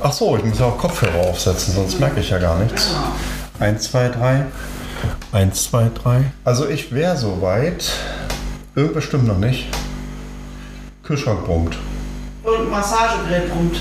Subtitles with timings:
[0.00, 2.90] Ach so, ich muss ja auch Kopfhörer aufsetzen, sonst merke ich ja gar nichts.
[3.58, 4.44] Eins, zwei, drei.
[5.32, 6.24] Eins, zwei, drei.
[6.44, 7.90] Also ich wäre soweit.
[8.74, 9.66] Irgendwas stimmt noch nicht.
[11.02, 11.76] Kühlschrank brummt.
[12.42, 13.78] Und Massagegerät pumpt.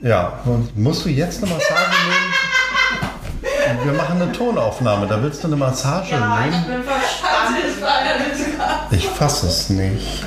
[0.00, 1.74] Ja, und musst du jetzt eine Massage
[2.08, 3.84] nehmen?
[3.84, 6.64] Wir machen eine Tonaufnahme, da willst du eine Massage Ja, ich nehmen?
[6.66, 7.58] bin verspannt.
[8.90, 10.24] Ich fasse es nicht.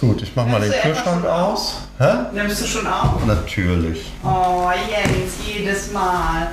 [0.00, 1.78] Gut, ich mach mal den Kühlschrank aus.
[2.02, 2.14] Hä?
[2.32, 3.24] Nimmst du schon auf?
[3.24, 4.10] Natürlich.
[4.24, 6.48] Oh, Jens, jedes Mal.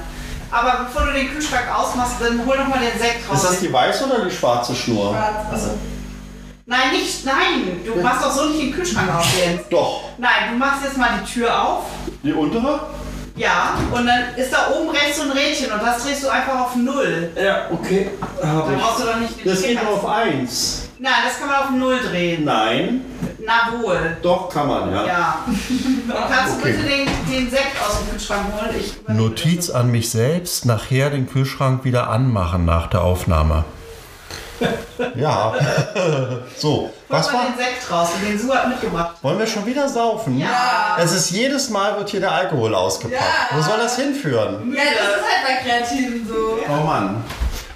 [0.51, 3.57] Aber bevor du den Kühlschrank ausmachst, dann hol noch mal den Sekt raus.
[3.59, 5.15] die weiße oder die schwarze Schnur?
[5.51, 5.71] Also,
[6.67, 7.81] nein, nicht, nein.
[7.83, 9.61] Du machst doch so nicht den Kühlschrank auf, Jens.
[9.71, 10.01] Doch.
[10.19, 11.85] Nein, du machst jetzt mal die Tür auf.
[12.23, 12.81] Die untere?
[13.35, 16.59] Ja, und dann ist da oben rechts so ein Rädchen und das drehst du einfach
[16.59, 17.31] auf Null.
[17.35, 18.11] Ja, okay.
[18.21, 20.89] Hab Dann brauchst du doch nicht den Das geht Stecker- nur auf 1.
[20.99, 22.43] Nein, das kann man auf Null drehen.
[22.43, 23.01] Nein,
[23.49, 24.17] Na wohl.
[24.21, 25.05] doch kann man, ja.
[25.05, 25.37] Ja.
[25.47, 26.71] Und kannst Okay.
[26.73, 28.75] du bitte den, den Sekt aus dem Kühlschrank holen?
[28.79, 33.63] Ich Notiz an mich selbst, nachher den Kühlschrank wieder anmachen nach der Aufnahme.
[35.15, 35.53] Ja.
[36.57, 37.27] so, das.
[37.27, 37.45] was war?
[37.45, 39.15] den Sekt raus, den Su hat mitgebracht.
[39.21, 40.37] Wollen wir schon wieder saufen?
[40.37, 40.97] Ja.
[40.99, 43.21] Es ist jedes Mal wird hier der Alkohol ausgepackt.
[43.21, 43.57] Ja.
[43.57, 44.73] Wo soll das hinführen?
[44.75, 46.59] Ja, das ist halt bei Kreativen so.
[46.69, 47.23] Oh Mann.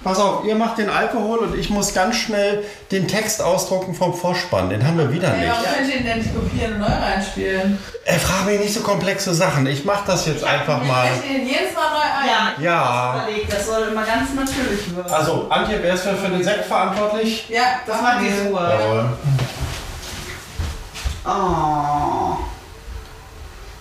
[0.04, 4.12] Pass auf, ihr macht den Alkohol und ich muss ganz schnell den Text ausdrucken vom
[4.14, 4.68] Vorspann.
[4.68, 5.50] Den haben wir wieder Ey, nicht.
[5.50, 7.78] warum könnt ihr ihn denn nicht kopieren und neu reinspielen?
[8.04, 9.66] Er fragt mich nicht so komplexe Sachen.
[9.66, 11.08] Ich mach das jetzt einfach mal.
[11.14, 12.28] Ich den jedes Mal neu ein.
[12.28, 13.14] Ja, ich Ja.
[13.16, 15.10] das überlegt, das soll immer ganz natürlich wirken.
[15.10, 17.46] Also, Antje, wer ist für, für den Sekt verantwortlich?
[17.48, 18.54] Ja, Das macht die Su.
[18.54, 19.08] Jawohl.
[21.26, 22.36] Oh.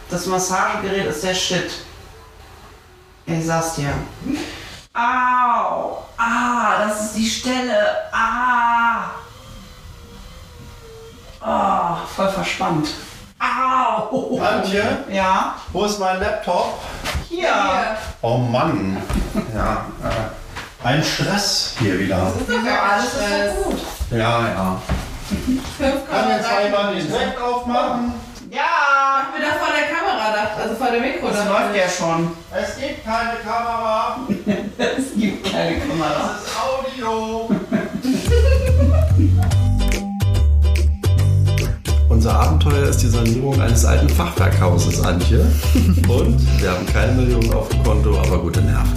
[0.10, 1.70] Das Massagegerät ist der Shit.
[3.26, 3.90] Ich sag's dir.
[4.96, 6.04] Au!
[6.18, 7.84] Ah, das ist die Stelle.
[8.12, 9.10] Ah!
[11.42, 12.90] Oh, voll verspannt.
[13.40, 14.40] Au!
[14.40, 15.56] Antje, Ja?
[15.72, 16.80] wo ist mein Laptop?
[17.28, 17.42] Hier!
[17.50, 17.98] Hier.
[18.22, 19.02] Oh Mann.
[19.56, 22.18] Ja, äh, ein Stress hier wieder.
[22.18, 23.80] Das ist doch Ja, alles ist so gut.
[24.12, 24.82] Ja, ja.
[26.12, 28.14] Kann jetzt einmal den Sekt aufmachen?
[28.52, 29.24] Ja!
[29.24, 31.30] Ich bin da vor der Kamera dachte, also vor dem Mikro.
[31.30, 32.38] Das läuft ja schon.
[32.52, 34.18] Es gibt keine Kamera.
[34.78, 36.36] Es gibt keine Kamera.
[36.36, 36.54] Das ist
[37.02, 37.50] Audio.
[42.10, 45.40] Unser Abenteuer ist die Sanierung eines alten Fachwerkhauses, Antje.
[46.08, 48.94] Und wir haben keine Millionen auf dem Konto, aber gute Nerven.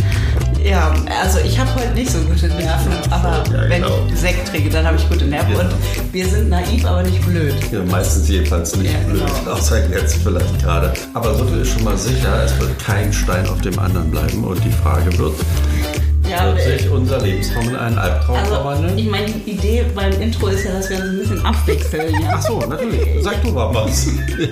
[0.69, 4.01] Ja, also ich habe heute nicht so gute Nerven, aber Ja, wenn genau.
[4.13, 5.53] ich Sekt trinke, dann habe ich gute Nerven.
[5.53, 5.61] Ja.
[5.61, 5.71] Und
[6.13, 7.55] wir sind naiv, aber nicht blöd.
[7.71, 9.53] Ja, meistens jedenfalls nicht Ja, blöd, genau.
[9.57, 10.93] außer jetzt vielleicht gerade.
[11.15, 14.43] Aber so viel ist schon mal sicher, es wird kein Stein auf dem anderen bleiben.
[14.43, 15.35] Und die Frage wird,
[16.29, 18.99] Ja, wird äh, sich unser Lebenstraum in einen Albtraum also verwandeln?
[18.99, 22.13] ich meine, die Idee beim Intro ist ja, dass wir uns ein bisschen abwechseln.
[22.21, 22.33] Ja?
[22.35, 23.01] Ach so, natürlich.
[23.23, 24.07] Sag du mal was.
[24.07, 24.47] Ja.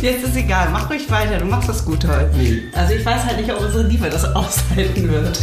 [0.02, 2.30] Jetzt ist egal, mach ruhig weiter, du machst das gut heute.
[2.36, 2.62] Nee.
[2.74, 5.40] Also ich weiß halt nicht, ob unsere Liebe das aushalten wird.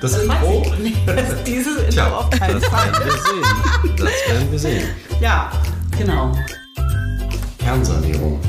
[0.00, 0.62] Das Also weiß Intro?
[0.74, 0.96] ich nicht.
[1.06, 2.92] Das- Dieses Intro Tja, auf keinen das Fall.
[2.92, 3.12] werden wir
[3.92, 3.96] sehen.
[3.98, 4.82] Das werden wir sehen.
[5.20, 5.52] Ja,
[5.98, 6.32] genau.
[7.58, 8.40] Kernsanierung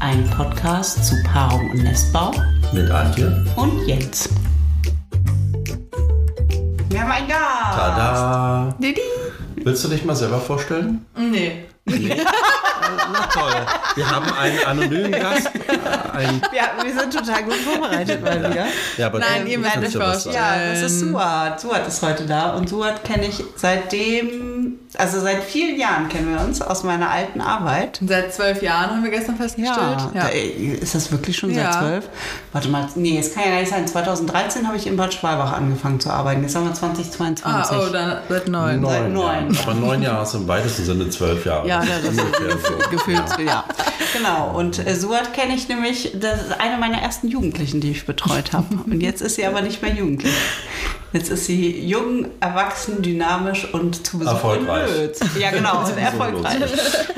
[0.00, 2.30] Ein Podcast zu Paarung und Nestbau
[2.72, 3.44] mit Antje.
[3.56, 4.28] und Jens.
[6.98, 7.76] Wir haben einen Gast.
[7.76, 8.74] Tada!
[8.80, 9.00] Didi.
[9.62, 11.06] Willst du dich mal selber vorstellen?
[11.16, 11.66] Nee.
[11.86, 13.52] Na toll.
[13.94, 15.48] Wir haben einen anonymen Gast.
[16.12, 18.66] Ein, Ja, wir sind total gut vorbereitet mal wieder.
[18.96, 20.34] ja, aber Nein, ihr werdet ja euch vorstellen.
[20.34, 21.60] Ja, das ist Suat.
[21.60, 24.47] Suat ist heute da und Suat kenne ich seitdem,
[24.96, 28.00] also seit vielen Jahren kennen wir uns aus meiner alten Arbeit.
[28.06, 29.98] Seit zwölf Jahren haben wir gestern festgestellt.
[30.14, 31.72] Da, ist das wirklich schon seit Ja.
[31.72, 32.08] zwölf?
[32.52, 33.86] Warte mal, nee, es kann ja gar nicht sein.
[33.86, 36.42] 2013 habe ich in Bad Schwalbach angefangen zu arbeiten.
[36.42, 37.44] Jetzt haben wir 2022.
[37.46, 38.84] Ah, oh, dann seit neun.
[38.84, 39.54] Seit Neun, neun.
[39.54, 39.60] Ja.
[39.62, 41.68] Aber neun Jahre ist im weitesten Sinne zwölf Jahre.
[41.68, 42.88] Ja, das ist so.
[42.90, 43.64] gefühlt, ja.
[44.16, 48.06] Genau, und äh, Suat kenne ich nämlich, das ist eine meiner ersten Jugendlichen, die ich
[48.06, 48.66] betreut habe.
[48.86, 50.32] Und jetzt ist sie aber nicht mehr jugendlich.
[51.12, 54.88] Jetzt ist sie jung, erwachsen, dynamisch und zu Besuch Erfolgreich.
[54.90, 55.20] in Lötz.
[55.38, 56.56] Ja, genau, und erfolgreich.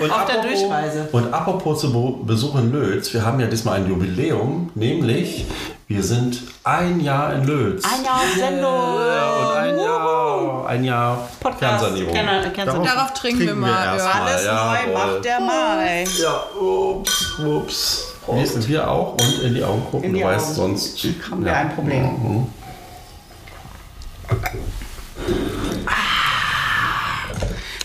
[0.01, 1.09] Und Auf der apropos- Durchreise.
[1.11, 5.45] Und apropos zu Be- Besuch in Lötz, wir haben ja diesmal ein Jubiläum, nämlich
[5.89, 7.83] wir sind ein Jahr in Lötz.
[7.85, 8.63] Ein Jahr auf Sendung.
[8.63, 11.81] Ja, und ein Jahr, ein Jahr Podcast.
[11.81, 12.15] Kernsanierung.
[12.15, 12.87] Kenner- Kernsanierung.
[12.87, 14.15] Darauf trinken wir mal, erst ja.
[14.15, 14.23] mal.
[14.23, 14.93] Alles neu jawohl.
[15.15, 16.05] macht der Mai.
[16.23, 18.07] Ja, ups, ups.
[18.29, 20.05] Wir, wir auch und in die Augen gucken.
[20.05, 20.77] In die du weißt, Augen.
[20.77, 22.03] sonst Haben wir ein Problem.
[22.05, 22.47] Mhm.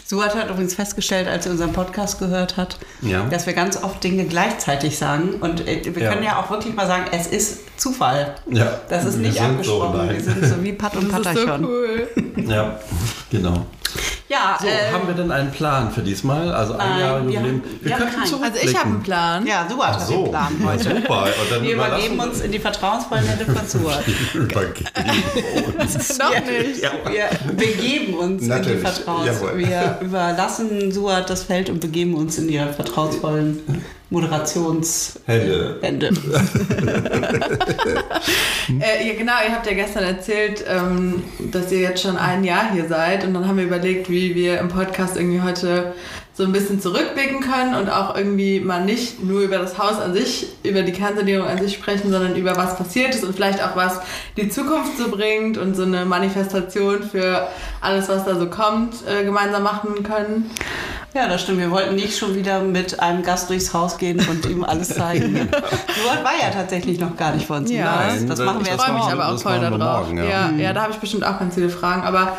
[0.08, 3.24] Suat hat übrigens festgestellt, als er unseren Podcast gehört hat, Ja.
[3.24, 5.36] dass wir ganz oft Dinge gleichzeitig sagen.
[5.42, 6.12] Und äh, wir Ja.
[6.12, 8.36] können ja auch wirklich mal sagen, es ist Zufall.
[8.52, 10.00] Ja, Das ist wir nicht abgesprochen.
[10.08, 11.66] So, wir sind so wie Pat und Das ist so Patachon.
[11.66, 12.08] cool.
[12.48, 12.80] Ja,
[13.32, 13.66] genau.
[14.28, 16.52] Ja, So, äh, haben wir denn einen Plan für diesmal?
[16.52, 17.46] Also ein nein, Jahr wir Jubiläum.
[17.46, 18.54] haben- wir haben könnten zurückblicken.
[18.58, 19.46] Also ich habe einen Plan.
[19.46, 20.84] ja, Suat Ach hat so, den Plan heute.
[20.84, 21.22] super.
[21.24, 24.04] Und dann Wir überlassen übergeben uns in die vertrauensvollen Hände von Suat.
[24.34, 24.86] übergeben
[25.80, 26.18] uns.
[26.18, 26.82] Noch nicht.
[26.82, 26.92] Ja.
[27.08, 29.28] Wir begeben uns in die Natürlich, Vertrauens.
[29.28, 29.58] jawohl.
[29.60, 33.60] Wir überlassen Suat das Feld und begeben uns in ihre vertrauensvollen
[34.10, 35.80] Moderationshände.
[35.82, 36.10] Hände.
[38.68, 42.72] Äh, ja, genau, ihr habt ja gestern erzählt, ähm, dass ihr jetzt schon ein Jahr
[42.74, 45.94] hier seid und dann haben wir überlegt, wie wir im Podcast irgendwie heute
[46.38, 50.14] so ein bisschen zurückblicken können und auch irgendwie mal nicht nur über das Haus an
[50.14, 53.76] sich, über die Kernsanierung an sich sprechen, sondern über was passiert ist und vielleicht auch
[53.78, 54.02] was
[54.36, 57.48] die Zukunft so bringt und so eine Manifestation für
[57.80, 60.52] alles, was da so kommt, äh, gemeinsam machen können.
[61.14, 61.60] Ja, das stimmt.
[61.60, 65.36] Wir wollten nicht schon wieder mit einem Gast durchs Haus gehen und ihm alles zeigen.
[66.04, 68.08] Suat war ja tatsächlich noch gar nicht bei uns Ja.
[68.10, 68.26] Haus.
[68.28, 69.14] Das Nein, machen wir Ich jetzt freue mich morgen.
[69.22, 69.80] aber auch voll darauf.
[70.08, 70.26] morgen, ja.
[70.26, 70.52] ja.
[70.58, 72.02] Ja, da habe ich bestimmt auch ganz viele Fragen.
[72.04, 72.36] Aber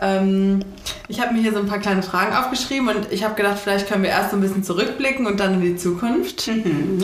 [0.00, 0.60] ähm,
[1.08, 3.88] ich habe mir hier so ein paar kleine Fragen aufgeschrieben und ich habe gedacht, vielleicht
[3.88, 6.48] können wir erst so ein bisschen zurückblicken und dann in die Zukunft.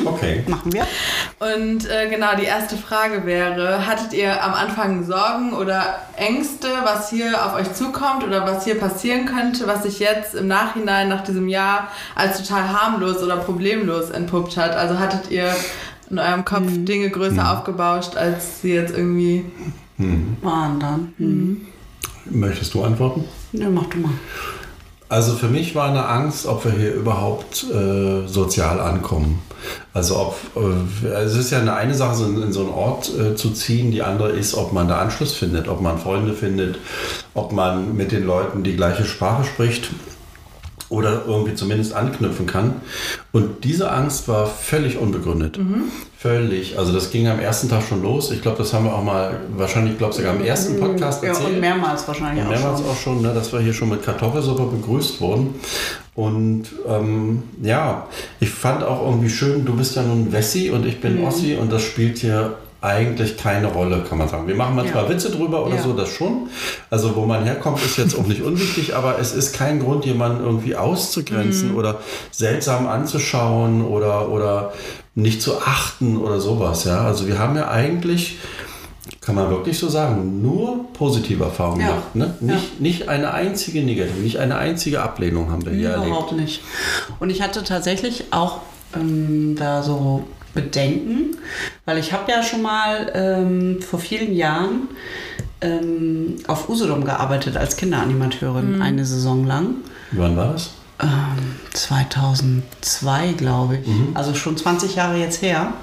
[0.04, 0.44] Okay.
[0.46, 0.87] Machen wir.
[1.40, 7.10] Und äh, genau, die erste Frage wäre, hattet ihr am Anfang Sorgen oder Ängste, was
[7.10, 11.22] hier auf euch zukommt oder was hier passieren könnte, was sich jetzt im Nachhinein nach
[11.22, 14.75] diesem Jahr als total harmlos oder problemlos entpuppt hat?
[14.75, 15.54] Also hattet ihr
[16.08, 19.44] in eurem Kopf Dinge größer aufgebauscht, als sie jetzt irgendwie...
[20.42, 21.66] Waren dann.
[22.31, 23.25] Möchtest du antworten?
[23.52, 24.12] Ja, mach du mal.
[25.08, 29.40] Also für mich war eine Angst, ob wir hier überhaupt äh, sozial ankommen.
[29.93, 33.12] Also ob äh, es ist ja eine, eine Sache, so in, in so einen Ort
[33.17, 36.78] äh, zu ziehen, die andere ist, ob man da Anschluss findet, ob man Freunde findet,
[37.34, 39.90] ob man mit den Leuten die gleiche Sprache spricht
[40.88, 42.75] oder irgendwie zumindest anknüpfen kann.
[43.33, 45.59] Und diese Angst war völlig unbegründet.
[46.19, 46.79] Völlig.
[46.79, 48.31] Also das ging am ersten Tag schon los.
[48.31, 51.31] Ich glaube, das haben wir auch mal, wahrscheinlich, ich glaube sogar im ersten Podcast Ja,
[51.31, 51.50] erzählt.
[51.50, 52.91] und mehrmals wahrscheinlich Und auch mehrmals schon.
[52.91, 55.55] auch schon, ne, dass wir hier schon mit Kartoffelsuppe begrüßt wurden.
[56.15, 58.06] Und ähm, ja,
[58.41, 61.00] ich fand auch irgendwie schön, du bist ja nun Wessi und ich Mhm.
[61.00, 62.55] bin Ossi und das spielt hier
[62.87, 64.47] eigentlich keine Rolle, kann man sagen.
[64.47, 65.11] Wir machen manchmal Ja.
[65.11, 65.83] Witze drüber oder Ja.
[65.83, 66.49] so, das schon.
[66.88, 70.44] Also wo man herkommt, ist jetzt auch nicht unwichtig, aber es ist kein Grund, jemanden
[70.44, 71.77] irgendwie auszugrenzen Mhm.
[71.77, 72.00] oder
[72.31, 74.73] seltsam anzuschauen oder, oder
[75.15, 76.85] nicht zu achten oder sowas.
[76.85, 77.05] Ja?
[77.05, 78.38] Also wir haben ja eigentlich
[79.21, 81.88] kann man wirklich so sagen, nur positive Erfahrungen Ja.
[81.88, 82.15] gemacht.
[82.15, 82.35] Ne?
[82.55, 86.09] Nicht, nicht eine einzige negative, nicht eine einzige Ablehnung haben wir hier erlebt.
[86.09, 86.61] Überhaupt nicht.
[87.19, 88.59] Und ich hatte tatsächlich auch
[88.94, 90.23] ähm, da so
[90.56, 91.37] Bedenken,
[91.85, 94.88] weil ich habe ja schon mal ähm, vor vielen Jahren
[95.61, 99.76] ähm, auf Usedom gearbeitet als Kinderanimateurin eine Saison lang.
[100.11, 100.73] Wann war das?
[101.00, 103.88] Ähm, 2002, glaube ich.
[104.14, 105.75] Also schon 20 Jahre jetzt her.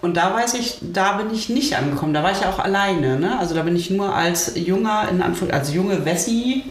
[0.00, 2.14] Und da weiß ich, da bin ich nicht angekommen.
[2.14, 3.18] Da war ich ja auch alleine.
[3.18, 3.38] Ne?
[3.38, 6.64] Also da bin ich nur als junger, in Anführung, als junge Wessi.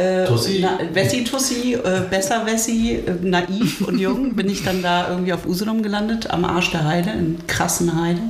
[0.00, 0.60] Äh, Tussi?
[0.62, 5.32] Na, Wessi Tussi, äh, besser Wessi, äh, naiv und jung, bin ich dann da irgendwie
[5.32, 8.20] auf Usedom gelandet, am Arsch der Heide, in Krassenheide,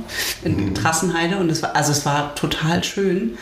[0.43, 1.37] in Trassenheide.
[1.37, 3.37] Und es war, also es war total schön.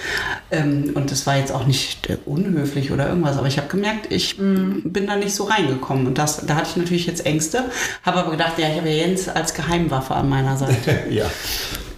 [0.52, 4.12] Ähm, und es war jetzt auch nicht äh, unhöflich oder irgendwas, aber ich habe gemerkt,
[4.12, 6.08] ich bin da nicht so reingekommen.
[6.08, 7.66] Und das, da hatte ich natürlich jetzt Ängste,
[8.04, 11.26] habe aber gedacht, ja, ich habe ja Jens als Geheimwaffe an meiner Seite ja.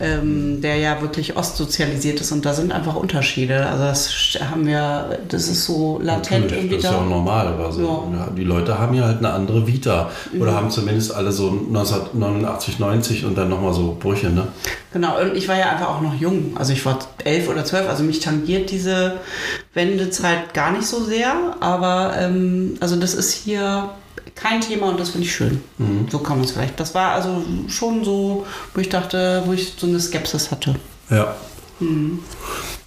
[0.01, 3.65] Ähm, der ja wirklich ostsozialisiert ist und da sind einfach Unterschiede.
[3.68, 4.12] Also das
[4.50, 7.53] haben wir, das ist so latent Natürlich, irgendwie das ist ja auch normal.
[7.63, 8.27] Also, Ja.
[8.36, 10.09] Die Leute haben ja halt eine andere Vita.
[10.31, 10.42] Mhm.
[10.42, 14.30] Oder haben zumindest alle so 1989, 90 und dann nochmal so Brüche.
[14.30, 14.48] Ne?
[14.94, 16.56] Genau, und ich war ja einfach auch noch jung.
[16.56, 19.14] Also ich war elf oder zwölf, also mich tangiert diese
[19.73, 23.90] Wendezeit gar nicht so sehr, aber ähm, also das ist hier
[24.35, 25.63] kein Thema und das finde ich schön.
[25.77, 26.07] Mhm.
[26.09, 26.80] So kann man es vielleicht.
[26.80, 30.75] Das war also schon so, wo ich dachte, wo ich so eine Skepsis hatte.
[31.09, 31.35] Ja.
[31.80, 32.19] Mhm.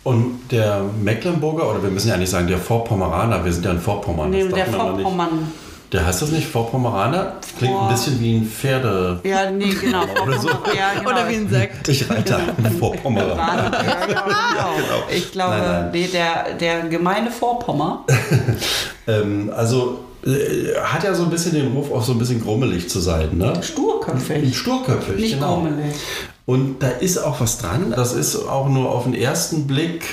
[0.02, 3.80] Und der Mecklenburger, oder wir müssen ja nicht sagen, der Vorpommeraner, wir sind ja in
[3.80, 4.30] Vorpommern.
[4.30, 4.66] Nee, der.
[4.66, 5.52] Vorpommern.
[5.92, 7.34] Der heißt das nicht Vorpommeraner?
[7.56, 9.20] Klingt Vor- ein bisschen wie ein Pferde.
[9.22, 10.02] Ja, nee, genau.
[10.26, 10.48] Oder so.
[10.48, 11.10] Ja, genau.
[11.10, 11.86] Oder wie ein Sekt.
[11.88, 13.70] Ich reite einen Vorpommeraner.
[13.70, 15.04] Bahn- Ja, ja, genau.
[15.14, 15.90] Ich glaube, Nein, nein.
[15.92, 18.04] Nee, der, der gemeine Vorpommer.
[19.06, 22.88] Ähm, also äh, hat ja so ein bisschen den Ruf, auch so ein bisschen grummelig
[22.88, 23.36] zu sein.
[23.36, 23.62] Ne?
[23.62, 24.56] Sturköpfig.
[24.56, 25.56] Sturköpfig, Nicht genau.
[25.56, 25.94] grummelig.
[26.46, 27.92] Und da ist auch was dran.
[27.94, 30.04] Das ist auch nur auf den ersten Blick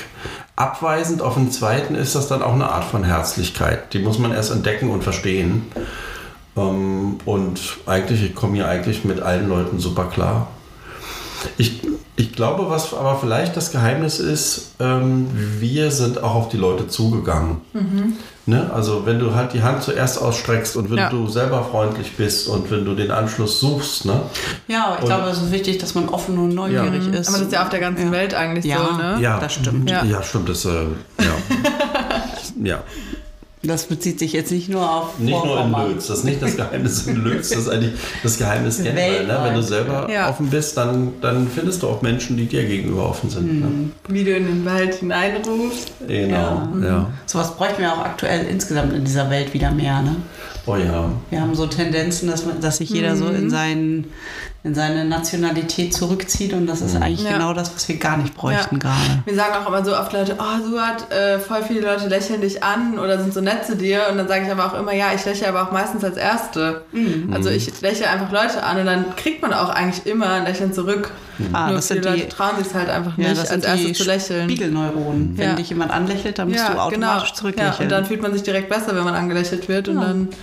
[0.56, 1.22] abweisend.
[1.22, 3.92] Auf den zweiten ist das dann auch eine Art von Herzlichkeit.
[3.92, 5.66] Die muss man erst entdecken und verstehen.
[6.56, 10.48] Ähm, und eigentlich, ich komme hier eigentlich mit allen Leuten super klar.
[11.58, 11.80] Ich,
[12.16, 15.28] ich glaube, was aber vielleicht das Geheimnis ist, ähm,
[15.58, 17.60] wir sind auch auf die Leute zugegangen.
[18.44, 18.68] Ne?
[18.74, 21.08] Also wenn du halt die Hand zuerst ausstreckst und wenn Ja.
[21.10, 24.20] du selber freundlich bist und wenn du den Anschluss suchst, ne?
[24.66, 27.28] Ja, aber ich Und- glaube, es ist wichtig, dass man offen und neugierig ist.
[27.28, 28.12] Aber das ist ja auf der ganzen Ja.
[28.12, 28.78] Welt eigentlich Ja.
[28.84, 29.18] so, ne?
[29.20, 29.88] Ja, das stimmt.
[29.88, 30.22] Ja, Ja.
[30.24, 30.48] stimmt.
[30.48, 30.70] Das, äh,
[31.20, 31.24] ja.
[32.64, 32.82] ja.
[33.64, 35.70] Das bezieht sich jetzt nicht nur auf Nicht nur in.
[35.70, 36.08] Lötz.
[36.08, 37.92] Das ist nicht das Geheimnis in Lötz, das ist eigentlich
[38.24, 39.24] das Geheimnis generell.
[39.26, 39.38] Ne?
[39.44, 40.30] Wenn du selber Ja.
[40.30, 43.60] offen bist, dann, dann findest du auch Menschen, die dir gegenüber offen sind.
[43.60, 43.90] Ne?
[44.08, 45.92] Wie du in den Wald hineinrufst.
[46.08, 47.06] Genau, ja.
[47.26, 50.02] Sowas bräuchten wir auch aktuell insgesamt in dieser Welt wieder mehr.
[50.02, 50.16] Ne?
[50.64, 51.10] Oh ja.
[51.30, 53.34] Wir haben so Tendenzen, dass, man, dass sich jeder so Mhm.
[53.34, 54.12] in, seinen,
[54.62, 57.32] in seine Nationalität zurückzieht und das ist eigentlich Ja.
[57.32, 58.80] genau das, was wir gar nicht bräuchten Ja.
[58.80, 59.22] gerade.
[59.24, 62.62] Wir sagen auch immer so oft Leute, oh Suat, äh, voll viele Leute lächeln dich
[62.62, 64.02] an oder sind so nett zu dir.
[64.08, 66.82] Und dann sage ich aber auch immer, ja, ich lächle aber auch meistens als Erste.
[66.92, 67.32] Mhm.
[67.32, 70.72] Also ich lächle einfach Leute an und dann kriegt man auch eigentlich immer ein Lächeln
[70.72, 71.10] zurück.
[71.52, 73.64] Ah, Nur das viele sind die- Leute trauen sich halt einfach Ja, nicht, das als
[73.64, 74.44] erstes zu lächeln.
[74.48, 75.36] Spiegelneuronen.
[75.36, 75.54] Wenn Ja.
[75.56, 77.82] dich jemand anlächelt, dann musst du automatisch Ja, zurücklächeln.
[77.86, 79.88] und dann fühlt man sich direkt besser, wenn man angelächelt wird.
[79.88, 80.28] Und dann,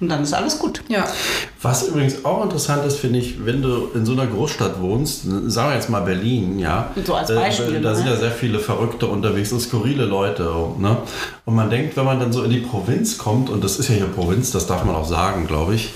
[0.00, 0.82] und dann ist alles gut.
[0.88, 1.04] ja.
[1.60, 5.68] Was übrigens auch interessant ist, finde ich, wenn du in so einer Großstadt wohnst, sagen
[5.70, 6.90] wir jetzt mal Berlin, ja.
[7.04, 7.96] So als äh, Beispiel, Da ne?
[7.96, 10.42] sind ja sehr viele Verrückte unterwegs und skurrile Leute.
[10.78, 10.96] Ne?
[11.44, 13.94] Und man denkt, wenn man dann so in die Provinz kommt, und das ist ja
[13.94, 15.90] hier Provinz, das darf man auch sagen, glaube ich,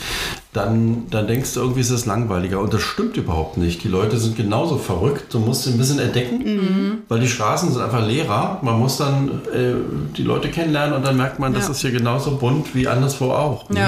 [0.53, 2.61] dann, dann denkst du irgendwie, ist es langweiliger.
[2.61, 3.83] Und das stimmt überhaupt nicht.
[3.85, 5.35] Die Leute sind genauso verrückt.
[5.35, 6.99] Du musst sie ein bisschen entdecken, Mhm.
[7.09, 8.61] weil die Straßen sind einfach leerer.
[8.63, 9.75] Man muss dann äh,
[10.17, 11.73] die Leute kennenlernen und dann merkt man, das Ja.
[11.73, 13.69] ist hier genauso bunt wie anderswo auch.
[13.69, 13.81] Ne?
[13.81, 13.86] Ja,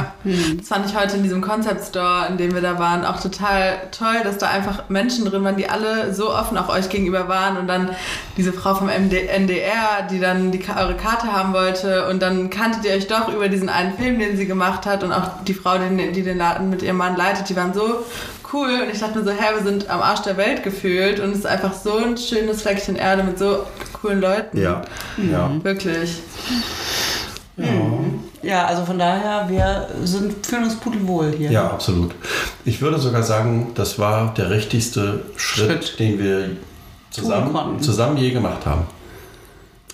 [0.56, 3.78] das fand ich heute in diesem Concept Store, in dem wir da waren, auch total
[3.90, 7.56] toll, dass da einfach Menschen drin waren, die alle so offen auch euch gegenüber waren
[7.56, 7.90] und dann
[8.36, 12.84] diese Frau vom MD NDR, die dann die, eure Karte haben wollte und dann kanntet
[12.84, 15.76] ihr euch doch über diesen einen Film, den sie gemacht hat und auch die Frau,
[15.78, 18.04] die, die den Laden mit ihrem Mann leitet, die waren so
[18.52, 21.30] cool und ich dachte mir so, hä, wir sind am Arsch der Welt gefühlt und
[21.32, 23.64] es ist einfach so ein schönes Fleckchen Erde mit so
[24.00, 24.58] coolen Leuten.
[24.58, 24.82] Ja,
[25.16, 25.50] ja.
[25.62, 26.18] Wirklich.
[27.56, 27.64] Ja,
[28.56, 31.50] also von daher, wir sind, fühlen uns pudelwohl hier.
[31.50, 32.14] Ja, absolut.
[32.64, 35.98] Ich würde sogar sagen, das war der richtigste Schritt, Schritt.
[36.00, 36.50] den wir
[37.10, 38.82] zusammen, zusammen je gemacht haben.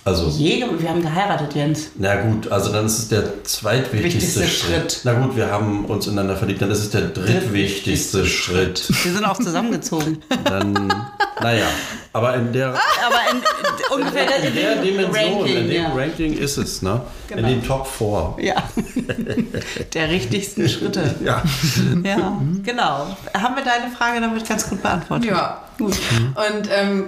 [0.03, 1.89] Also, Je, wir haben geheiratet, Jens.
[1.97, 4.91] na gut, also dann ist es der zweitwichtigste Wichtigste Schritt.
[4.91, 5.01] Schritt.
[5.03, 8.87] Na gut, wir haben uns ineinander verliebt, dann ist es der drittwichtigste Schritt.
[9.03, 10.19] Wir sind auch zusammengezogen.
[10.43, 10.93] Dann,
[11.41, 11.67] naja,
[12.13, 13.41] aber in der, Aber in,
[13.93, 15.93] ungefähr in der Dimension, Ranking, in dem ja.
[15.93, 17.01] Ranking ist es, ne?
[17.27, 17.41] Genau.
[17.41, 18.35] In den Top 4.
[18.39, 18.63] Ja,
[19.93, 21.15] der richtigsten Schritte.
[21.23, 21.43] Ja.
[22.03, 23.17] Ja, genau.
[23.33, 25.29] Haben wir deine Frage damit ganz gut beantwortet?
[25.29, 25.61] Ja.
[25.77, 25.97] Gut.
[26.35, 27.07] Und ähm,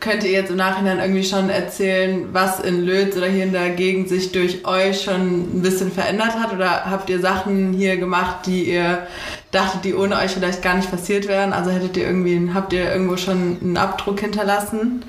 [0.00, 3.70] könnt ihr jetzt im Nachhinein irgendwie schon erzählen, was in Lötz oder hier in der
[3.70, 6.52] Gegend sich durch euch schon ein bisschen verändert hat?
[6.52, 9.06] Oder habt ihr Sachen hier gemacht, die ihr
[9.50, 11.52] dachtet, die ohne euch vielleicht gar nicht passiert wären?
[11.52, 15.04] Also hättet ihr irgendwie, habt ihr irgendwo schon einen Abdruck hinterlassen?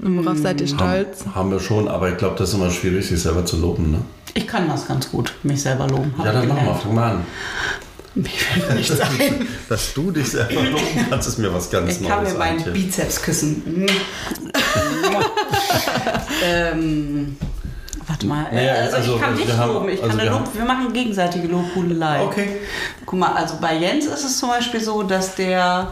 [0.00, 1.20] Und worauf seid ihr stolz?
[1.20, 3.90] Haben, haben wir schon, aber ich glaube, das ist immer schwierig, sich selber zu loben,
[3.90, 3.98] ne?
[4.34, 6.14] Ich kann das ganz gut, mich selber loben.
[6.18, 7.26] Ja, dann ich mach mal, fang mal an.
[8.14, 9.46] Mir fällt nichts ein.
[9.68, 12.32] Dass du dich selber loben kannst, ist mir was ganz Ich kann Neues.
[12.32, 12.72] mir meinen.
[12.72, 13.62] Bizeps küssen.
[16.44, 17.36] ähm,
[18.06, 18.46] warte mal.
[18.52, 19.88] Naja, also, also, ich kann dich haben- loben.
[19.88, 22.22] Ich also kann wir Lob, wir machen gegenseitige Lobhudelei.
[22.22, 22.60] Okay.
[23.06, 25.88] Guck mal, also bei Jens ist es zum Beispiel so, dass der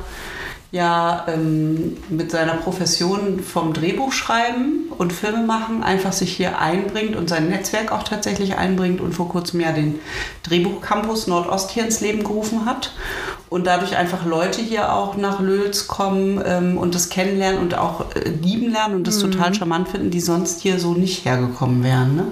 [0.72, 7.28] ja ähm, mit seiner Profession vom Drehbuchschreiben und Filme machen einfach sich hier einbringt und
[7.28, 9.98] sein Netzwerk auch tatsächlich einbringt und vor kurzem ja den
[10.44, 12.92] Drehbuchcampus Nordost hier ins Leben gerufen hat
[13.48, 18.14] und dadurch einfach Leute hier auch nach Löls kommen ähm, und das kennenlernen und auch
[18.14, 22.14] äh, lieben lernen und das total charmant finden, die sonst hier so nicht hergekommen wären.
[22.14, 22.26] Ne?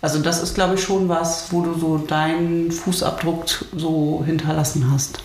[0.00, 3.44] Also das ist, glaube ich, schon was, wo du so deinen Fußabdruck
[3.76, 5.20] so hinterlassen hast.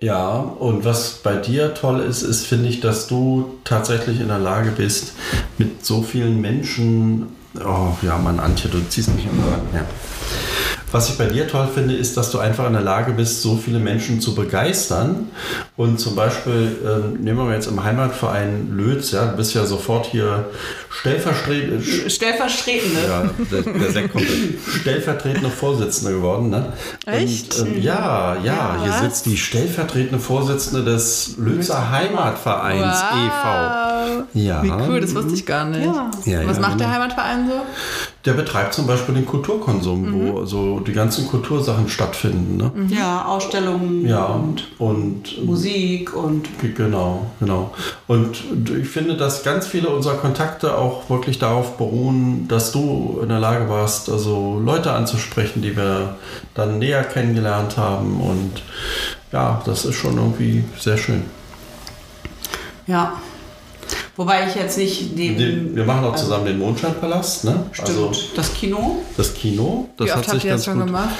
[0.00, 4.38] Ja, und was bei dir toll ist, ist, finde ich, dass du tatsächlich in der
[4.38, 5.14] Lage bist,
[5.56, 7.28] mit so vielen Menschen.
[7.58, 9.58] Oh ja, Mann, Antje, du ziehst mich immer.
[9.74, 9.86] Ja.
[10.92, 13.56] Was ich bei dir toll finde, ist, dass du einfach in der Lage bist, so
[13.56, 15.28] viele Menschen zu begeistern.
[15.76, 19.66] Und zum Beispiel, ähm, nehmen wir mal jetzt im Heimatverein Lötz, ja, du bist ja
[19.66, 20.46] sofort hier
[20.90, 23.00] stellvertretend, Stellvertretende.
[23.06, 24.26] Ja, der, der Sekt kommt.
[24.80, 26.72] Stellvertretende Vorsitzende geworden, ne?
[27.04, 27.58] Echt?
[27.58, 29.00] Und, ähm, ja, ja, hier was?
[29.00, 34.24] sitzt die stellvertretende Vorsitzende des Lützer Heimatvereins e.V.
[34.34, 34.62] Ja.
[34.62, 35.84] Wie cool, das wusste ich gar nicht.
[35.84, 36.10] Ja.
[36.24, 37.00] Ja, Was ja, macht der genau.
[37.00, 37.60] Heimatverein so?
[38.26, 40.32] Der betreibt zum Beispiel den Kulturkonsum, Mhm.
[40.36, 42.70] wo so die ganzen Kultursachen stattfinden, ne?
[42.88, 47.70] Ja, Ausstellungen Ja, und und Musik und Genau, genau.
[48.08, 48.42] Und
[48.80, 53.38] ich finde, dass ganz viele unserer Kontakte auch wirklich darauf beruhen, dass du in der
[53.38, 56.16] Lage warst, also Leute anzusprechen, die wir
[56.54, 58.20] dann näher kennengelernt haben.
[58.20, 58.62] Und
[59.32, 61.22] ja, das ist schon irgendwie sehr schön.
[62.88, 63.12] ja.
[64.16, 65.36] Wobei ich jetzt nicht den.
[65.36, 67.66] Den, wir machen auch zusammen den Mondscheinpalast, ne?
[67.72, 67.88] Stimmt.
[67.88, 69.02] Also das Kino.
[69.16, 70.86] das Kino, das Wie hat oft habt sich ihr das schon gut.
[70.86, 71.14] gemacht?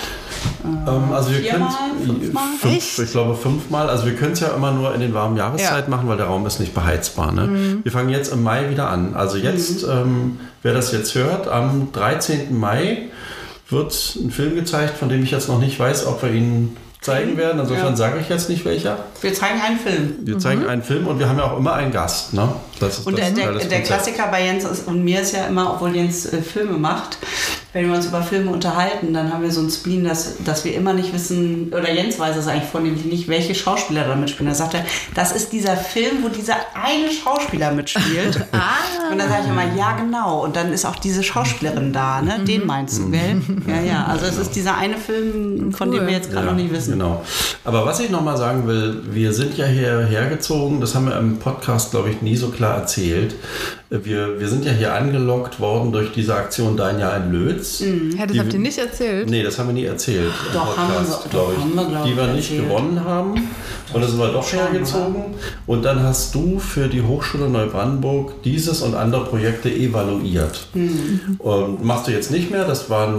[0.64, 2.44] Ähm, also wir können viermal, fünfmal?
[2.58, 3.90] fünf, ich glaube fünfmal.
[3.90, 6.46] Also wir können es ja immer nur in den warmen Jahreszeiten machen, weil der Raum
[6.46, 7.32] ist nicht beheizbar.
[7.32, 7.46] Ne?
[7.46, 7.80] Mhm.
[7.84, 9.14] Wir fangen jetzt im Mai wieder an.
[9.14, 12.58] Also jetzt, ähm, wer das jetzt hört, am 13.
[12.58, 13.08] Mai
[13.68, 17.36] wird ein Film gezeigt, von dem ich jetzt noch nicht weiß, ob wir ihn zeigen
[17.36, 17.60] werden.
[17.60, 17.96] Insofern Ja.
[17.96, 18.98] sage ich jetzt nicht welcher.
[19.20, 20.14] Wir zeigen einen Film.
[20.22, 22.34] Wir zeigen einen Film und wir haben ja auch immer einen Gast.
[22.34, 22.48] Ne?
[22.80, 23.82] Das ist Und das der, der, der.
[23.82, 27.18] Klassiker bei Jens ist, und mir ist ja immer, obwohl Jens äh, Filme macht,
[27.76, 30.74] wenn wir uns über Filme unterhalten, dann haben wir so ein Spleen, dass, dass wir
[30.74, 34.48] immer nicht wissen, oder Jens weiß es eigentlich vornehmlich nicht, welche Schauspieler da mitspielen.
[34.48, 38.46] Da sagt er, das ist dieser Film, wo dieser eine Schauspieler mitspielt.
[38.56, 39.10] Ah.
[39.12, 40.42] Und dann sage ich immer, ja genau.
[40.42, 42.40] Und dann ist auch diese Schauspielerin da, ne?
[42.46, 43.42] Den meinst du, gell?
[43.66, 44.04] Ja, ja.
[44.06, 46.06] Also es ist dieser eine Film, von dem Cool.
[46.06, 46.92] wir jetzt gerade Ja, noch nicht wissen.
[46.92, 47.22] Genau.
[47.64, 51.38] Aber was ich nochmal sagen will, wir sind ja hierher gezogen, das haben wir im
[51.38, 53.34] Podcast, glaube ich, nie so klar erzählt.
[53.88, 57.78] Wir, wir sind ja hier angelockt worden durch diese Aktion Dein Jahr in Lötz.
[57.80, 59.30] Ja, das Die- habt ihr nicht erzählt.
[59.30, 60.32] Nee, das haben wir nie erzählt.
[60.48, 62.68] im Doch, haben wir- doch, glaub ich, haben wir, glaub die wir nicht erzählt.
[62.68, 63.48] gewonnen haben.
[63.96, 65.24] Und da sind wir doch hergezogen.
[65.66, 70.68] Und dann hast du für die Hochschule Neubrandenburg dieses und andere Projekte evaluiert.
[70.74, 71.36] Mhm.
[71.38, 72.64] Und machst du jetzt nicht mehr.
[72.64, 73.12] Das war, äh,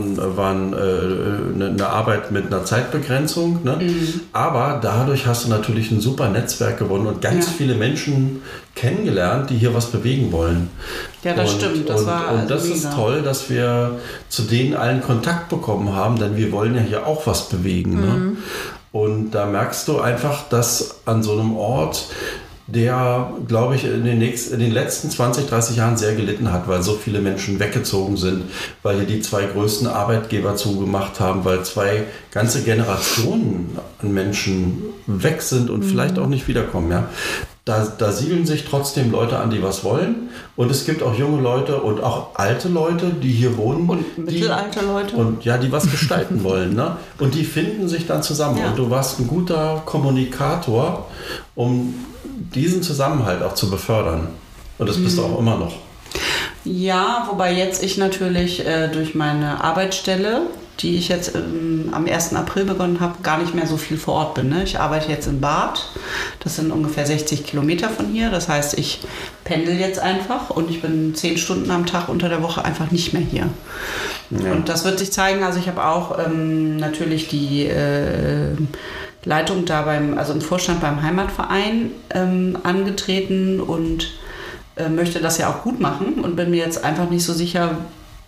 [1.55, 3.63] eine, Arbeit mit einer Zeitbegrenzung.
[3.63, 3.77] Ne?
[3.81, 4.21] Mhm.
[4.33, 7.51] Aber dadurch hast du natürlich ein super Netzwerk gewonnen und ganz Ja.
[7.57, 8.41] viele Menschen
[8.75, 10.69] kennengelernt, die hier was bewegen wollen.
[11.23, 11.89] Ja, das und, stimmt.
[11.89, 12.95] Das und, war und das ist mega.
[12.95, 17.25] toll, dass wir zu denen allen Kontakt bekommen haben, denn wir wollen ja hier auch
[17.25, 17.95] was bewegen.
[17.95, 18.01] Mhm.
[18.01, 18.37] Ne?
[18.97, 22.07] Und da merkst du einfach, dass an so einem Ort,
[22.65, 26.67] der, glaube ich, in den, nächsten, in den letzten 20, 30 Jahren sehr gelitten hat,
[26.67, 28.45] weil so viele Menschen weggezogen sind,
[28.81, 35.43] weil hier die zwei größten Arbeitgeber zugemacht haben, weil zwei ganze Generationen an Menschen weg
[35.43, 36.89] sind und vielleicht auch nicht wiederkommen.
[36.89, 37.07] Ja?
[37.67, 40.29] Da, da siedeln sich trotzdem Leute an, die was wollen.
[40.55, 43.89] Und es gibt auch junge Leute und auch alte Leute, die hier wohnen.
[43.89, 45.15] Und mittelalte Leute.
[45.17, 46.75] und ja, die was gestalten wollen.
[46.75, 46.95] Ne?
[47.19, 48.57] Und die finden sich dann zusammen.
[48.59, 48.69] Ja.
[48.69, 51.07] Und du warst ein guter Kommunikator,
[51.55, 51.93] um
[52.55, 54.29] diesen Zusammenhalt auch zu befördern.
[54.77, 55.03] Und das Mhm.
[55.03, 55.73] bist du auch immer noch.
[56.63, 60.41] Ja, wobei jetzt ich natürlich äh, durch meine Arbeitsstelle,
[60.79, 62.33] die ich jetzt ähm, am 1.
[62.33, 64.49] April begonnen habe, gar nicht mehr so viel vor Ort bin.
[64.49, 64.63] Ne?
[64.63, 65.87] Ich arbeite jetzt in Bad.
[66.43, 68.29] Das sind ungefähr 60 Kilometer von hier.
[68.29, 68.99] Das heißt, ich
[69.43, 73.13] pendel jetzt einfach und ich bin zehn Stunden am Tag unter der Woche einfach nicht
[73.13, 73.49] mehr hier.
[74.29, 75.43] Und das wird sich zeigen.
[75.43, 78.51] Also ich habe auch ähm, natürlich die äh,
[79.23, 84.11] Leitung da beim, also im Vorstand beim Heimatverein ähm, angetreten und
[84.75, 87.77] äh, möchte das ja auch gut machen und bin mir jetzt einfach nicht so sicher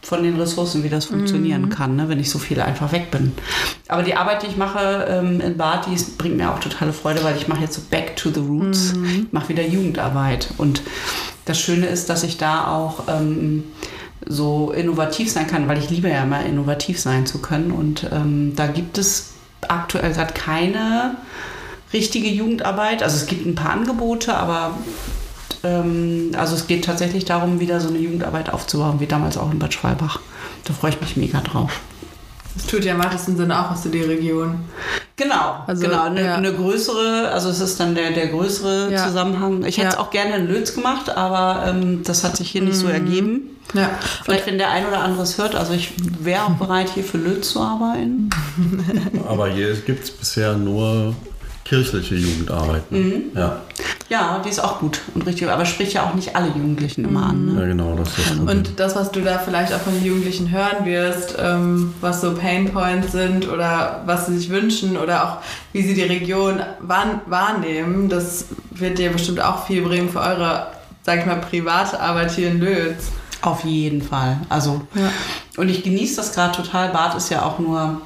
[0.01, 3.33] von den Ressourcen, wie das funktionieren kann, ne, wenn ich so viel einfach weg bin.
[3.88, 7.23] Aber die Arbeit, die ich mache ähm, in Bad, die bringt mir auch totale Freude,
[7.23, 8.93] weil ich mache jetzt so Back to the Roots.
[9.05, 10.49] Ich mache wieder Jugendarbeit.
[10.57, 10.81] Und
[11.45, 13.63] das Schöne ist, dass ich da auch ähm,
[14.25, 17.71] so innovativ sein kann, weil ich liebe ja immer innovativ sein zu können.
[17.71, 19.33] Und ähm, da gibt es
[19.67, 21.17] aktuell gerade keine
[21.91, 23.03] richtige Jugendarbeit.
[23.03, 24.77] Also es gibt ein paar Angebote, aber
[25.63, 29.59] ähm, also es geht tatsächlich darum, wieder so eine Jugendarbeit aufzubauen, wie damals auch in
[29.59, 30.19] Bad Schwalbach.
[30.65, 31.79] Da freue ich mich mega drauf.
[32.55, 34.59] Das tut ja im weitesten Sinne auch für die Region.
[35.15, 36.03] Genau, Also, genau.
[36.03, 36.35] Eine, ja.
[36.35, 39.05] eine größere, also es ist dann der, der größere Ja.
[39.07, 39.63] Zusammenhang.
[39.65, 39.99] Ich hätte es Ja.
[39.99, 43.41] auch gerne in Lötz gemacht, aber ähm, das hat sich hier nicht so ergeben.
[43.73, 43.91] Ja.
[44.25, 47.17] Vielleicht, wenn der ein oder andere es hört, also ich wäre auch bereit, hier für
[47.17, 48.29] Lötz zu arbeiten.
[49.27, 51.13] Aber hier gibt es bisher nur
[51.65, 52.91] kirchliche Jugendarbeit.
[52.91, 52.97] Ne?
[52.97, 53.21] Mhm.
[53.35, 53.61] Ja.
[54.09, 57.27] Ja, die ist auch gut und richtig, aber spricht ja auch nicht alle Jugendlichen immer
[57.27, 57.45] an.
[57.45, 57.61] Ne?
[57.61, 57.95] ja, genau.
[57.95, 58.37] Das ist das.
[58.39, 62.33] Und das, was du da vielleicht auch von den Jugendlichen hören wirst, ähm, was so
[62.33, 65.37] Pain Points sind oder was sie sich wünschen oder auch
[65.73, 70.67] wie sie die Region wahr wahrnehmen, das wird dir bestimmt auch viel bringen für eure,
[71.03, 73.11] sag ich mal, private Arbeit hier in Lötz.
[73.41, 74.37] Auf jeden Fall.
[74.49, 75.11] Also, Ja.
[75.57, 76.89] und ich genieße das gerade total.
[76.89, 78.01] Bad ist ja auch nur,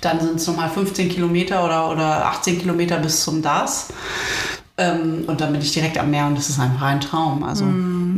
[0.00, 3.88] dann sind es nochmal 15 Kilometer oder, oder 18 Kilometer bis zum DAS.
[4.78, 7.42] Ähm, und dann bin ich direkt am Meer und das ist einfach ein Traum.
[7.42, 7.64] Also,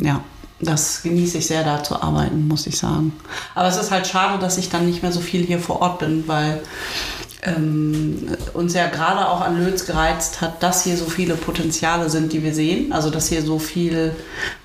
[0.03, 0.21] ja.
[0.63, 3.15] Das genieße ich sehr, da zu arbeiten, muss ich sagen.
[3.55, 6.01] Aber es ist halt schade, dass ich dann nicht mehr so viel hier vor Ort
[6.01, 6.61] bin, weil
[7.43, 12.35] ähm, uns ja gerade auch an Lötz gereizt hat, dass hier so viele Potenziale sind,
[12.35, 12.93] die wir sehen.
[12.93, 14.15] Also dass hier so viele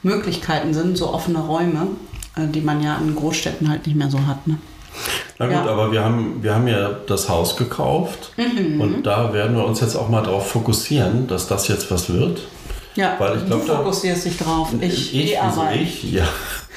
[0.04, 1.88] Möglichkeiten sind, so offene Räume,
[2.36, 4.46] äh, die man ja in Großstädten halt nicht mehr so hat.
[4.48, 4.58] Ne?
[5.40, 5.66] Na gut, Ja.
[5.66, 8.80] aber wir haben, wir haben ja das Haus gekauft Mhm.
[8.82, 12.40] und da werden wir uns jetzt auch mal darauf fokussieren, dass das jetzt was wird.
[12.96, 14.70] Ja, Weil ich glaub, du fokussierst dich drauf.
[14.80, 15.80] Ich, ich, gehe wieso arbeiten.
[15.84, 16.04] ich?
[16.14, 16.24] Ja.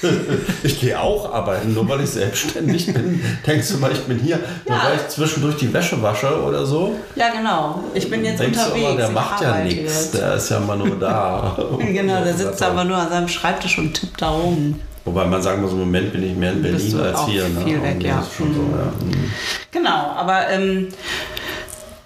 [0.64, 3.20] ich gehe auch arbeiten, nur weil ich selbstständig bin.
[3.46, 4.84] Denkst du mal, ich bin hier, nur Ja.
[4.84, 6.96] weil ich zwischendurch die Wäsche wasche oder so?
[7.14, 7.82] Ja, genau.
[7.94, 8.80] Ich bin jetzt Denkst unterwegs.
[8.84, 11.56] du aber, der macht ja nichts, der ist ja immer nur da.
[11.78, 14.80] Genau, der sitzt aber nur an seinem Schreibtisch und tippt da rum.
[15.08, 17.28] Wobei man sagen muss, im Moment bin ich mehr in Bist Berlin du als auch
[17.28, 17.48] hier.
[17.48, 17.60] Ne?
[17.64, 18.22] viel weg, Und ja.
[18.22, 18.48] So, ja.
[18.50, 19.10] Mhm.
[19.70, 20.88] Genau, Genau, aber ähm,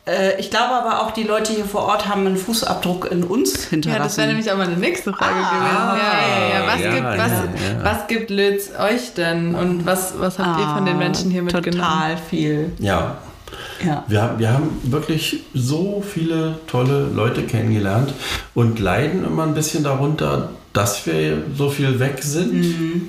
[0.07, 3.65] äh, ich glaube aber auch, die Leute hier vor Ort haben einen Fußabdruck in uns
[3.67, 3.99] hinterlassen.
[3.99, 6.03] Ja, das wäre nämlich auch meine nächste Frage Ah, gewesen.
[6.03, 6.73] Ja, ja, ja.
[6.73, 7.85] Was, ja, gibt, was, ja, ja.
[7.85, 9.55] was gibt Lötz euch denn?
[9.55, 11.73] Und was, was habt ihr von den Menschen hier mitgenommen?
[11.83, 12.73] Total viel.
[12.79, 13.17] Ja,
[13.85, 14.05] Ja.
[14.09, 18.13] wir, haben- wir haben wirklich so viele tolle Leute kennengelernt
[18.55, 22.53] und leiden immer ein bisschen darunter, dass wir so viel weg sind.
[22.55, 23.09] Mhm.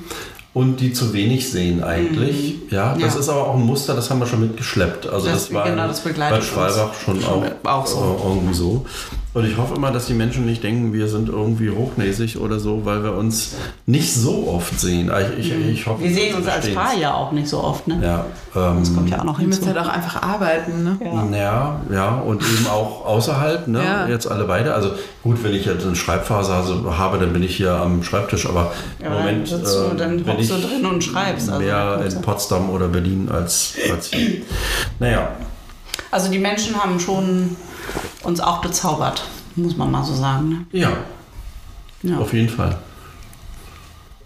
[0.55, 2.55] Und die zu wenig sehen eigentlich.
[2.69, 3.19] Ja, das Ja.
[3.21, 5.07] ist aber auch ein Muster, das haben wir schon mitgeschleppt.
[5.07, 7.97] Also Das- das, war genau, das Bad Schwalbach schon Schon auch, auch so.
[7.97, 8.85] äh, irgendwie so.
[9.35, 12.85] Und ich hoffe immer, dass die Menschen nicht denken, wir sind irgendwie hochnäsig oder so,
[12.85, 13.55] weil wir uns
[13.87, 15.11] nicht so oft sehen.
[15.39, 16.07] Ich, ich, ich hoffe, Mhm.
[16.07, 16.71] Wir sehen uns als.
[16.73, 17.99] Paar ja auch nicht so oft, ne?
[18.03, 19.75] Ja, ähm, Das kommt ja auch noch Ihr müsst hinzu.
[19.79, 20.97] halt auch einfach arbeiten, ne?
[21.03, 21.37] Ja.
[21.37, 23.83] Ja, ja, und eben auch außerhalb, ne?
[23.83, 24.07] Ja.
[24.07, 24.73] Jetzt alle beide.
[24.75, 24.91] Also
[25.23, 28.71] gut, wenn ich jetzt eine Schreibphase also habe, dann bin ich hier am Schreibtisch, aber
[28.99, 31.49] Ja, im Moment dann sitzt du, äh, dann bin hockst du ich drin und schreibst.
[31.49, 32.21] Also, mehr in.
[32.21, 34.41] Potsdam oder Berlin als, als hier.
[34.99, 35.29] Naja,
[36.11, 37.55] also die Menschen haben schon
[38.23, 39.23] uns auch bezaubert,
[39.55, 40.67] muss man mal so sagen.
[40.71, 40.89] ja,
[42.01, 42.11] Ne?
[42.11, 42.17] Ja.
[42.19, 42.77] auf jeden Fall.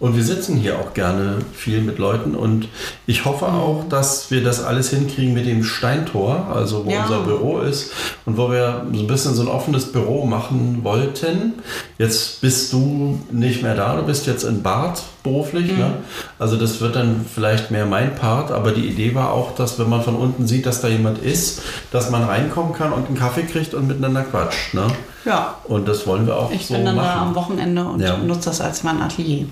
[0.00, 2.68] Und wir sitzen hier auch gerne viel mit Leuten und
[3.08, 3.54] ich hoffe Mhm.
[3.54, 7.02] auch, dass wir das alles hinkriegen mit dem Steintor, also wo Ja.
[7.02, 7.90] unser Büro ist
[8.24, 11.54] und wo wir so ein bisschen so ein offenes Büro machen wollten.
[11.98, 15.66] Jetzt bist du nicht mehr da, du bist jetzt in Bad beruflich.
[15.76, 15.84] Ne?
[15.84, 15.92] Mhm.
[16.38, 19.88] Also das wird dann vielleicht mehr mein Part, aber die Idee war auch, dass wenn
[19.88, 21.62] man von unten sieht, dass da jemand ist,
[21.92, 24.74] dass man reinkommen kann und einen Kaffee kriegt und miteinander quatscht.
[24.74, 24.86] Ne?
[25.24, 25.56] ja.
[25.64, 27.34] Und das wollen wir auch Ich so bin dann da am machen.
[27.34, 28.16] Wochenende und Ja.
[28.16, 29.46] nutze das als mein Atelier.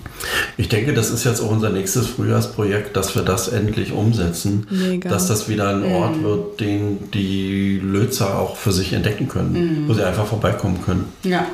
[0.57, 4.65] Ich denke, das ist jetzt auch unser nächstes Frühjahrsprojekt, dass wir das endlich umsetzen.
[4.69, 5.09] Mega.
[5.09, 9.93] Dass das wieder ein Ort wird, den die Lözer auch für sich entdecken können, wo
[9.93, 11.11] sie einfach vorbeikommen können.
[11.23, 11.45] Ja.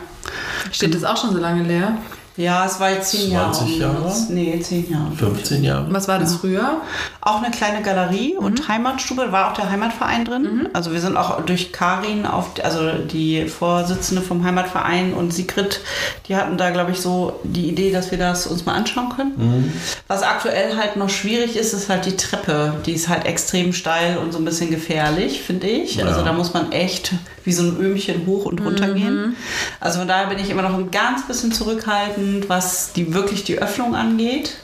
[0.72, 1.98] Steht das auch schon so lange leer?
[2.36, 3.52] Ja, es war jetzt zehn Jahre.
[3.54, 4.14] 20 Jahre?
[4.30, 5.12] Nee, zehn Jahre.
[5.16, 5.86] 15 Jahre.
[5.92, 6.82] Was war das früher?
[7.22, 8.44] Auch eine kleine Galerie Mhm.
[8.46, 10.68] und Heimatstube, war auch der Heimatverein drin.
[10.74, 15.82] Also wir sind auch durch Karin auf, also die Vorsitzende vom Heimatverein und Sigrid,
[16.28, 19.34] die hatten da, glaube ich, so die Idee, dass wir das uns mal anschauen können.
[19.38, 19.74] Mhm.
[20.08, 22.74] Was aktuell halt noch schwierig ist, ist halt die Treppe.
[22.88, 25.98] Die ist halt extrem steil und so ein bisschen gefährlich, finde ich.
[25.98, 26.06] Ja.
[26.08, 27.12] Also da muss man echt
[27.46, 28.96] wie so ein Öhmchen hoch und runter Mhm.
[28.96, 29.36] gehen.
[29.80, 33.60] Also von daher bin ich immer noch ein ganz bisschen zurückhaltend, was die wirklich die
[33.60, 34.58] Öffnung angeht.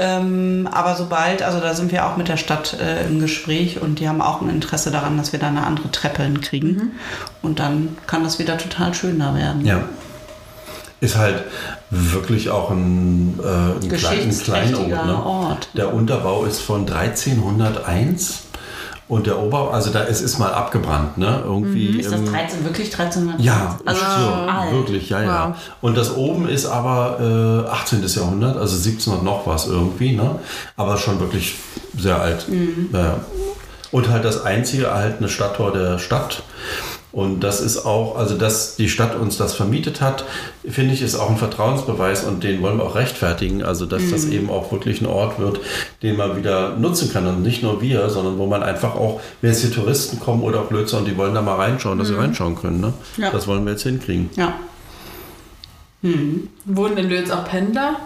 [0.00, 3.98] Ähm, aber sobald, also da sind wir auch mit der Stadt äh, im Gespräch und
[3.98, 6.70] die haben auch ein Interesse daran, dass wir da eine andere Treppe hinkriegen.
[6.70, 6.90] Mhm.
[7.42, 9.66] Und dann kann das wieder total schön da werden.
[9.66, 9.80] Ja.
[11.00, 11.42] Ist halt
[11.90, 14.30] wirklich auch ein, äh, ein, klein,
[14.74, 14.88] ein.
[14.88, 15.24] Ne?
[15.24, 15.68] Ort.
[15.74, 18.47] Der Unterbau ist von 1301
[19.08, 21.42] und der Oberbau, also da es ist mal abgebrannt, ne?
[21.44, 21.90] Irgendwie.
[21.92, 22.00] Mhm.
[22.00, 23.40] Ist das im- 13, wirklich 1300?
[23.40, 24.06] Ja, also so,
[24.50, 24.72] alt.
[24.72, 25.48] wirklich, ja, ja.
[25.48, 25.56] Wow.
[25.80, 28.06] Und das oben ist aber äh, 18.
[28.06, 30.38] Jahrhundert, also 1700 noch was irgendwie, ne?
[30.76, 31.56] Aber schon wirklich
[31.96, 32.48] sehr alt.
[32.48, 32.90] Mhm.
[32.92, 33.14] Ja.
[33.90, 36.42] Und halt das einzige erhaltene Stadttor der Stadt.
[37.10, 40.24] Und das ist auch, also dass die Stadt uns das vermietet hat,
[40.68, 43.62] finde ich, ist auch ein Vertrauensbeweis und den wollen wir auch rechtfertigen.
[43.62, 45.60] Also dass das eben auch wirklich ein Ort wird,
[46.02, 47.26] den man wieder nutzen kann.
[47.26, 50.60] Und nicht nur wir, sondern wo man einfach auch, wenn jetzt hier Touristen kommen oder
[50.60, 52.80] auch Blödsinn und die wollen da mal reinschauen, dass sie reinschauen können.
[52.80, 52.92] Ne?
[53.16, 53.30] Ja.
[53.30, 54.28] Das wollen wir jetzt hinkriegen.
[54.36, 54.54] Ja.
[56.02, 57.96] Wohnen in Lötz auch Pendler?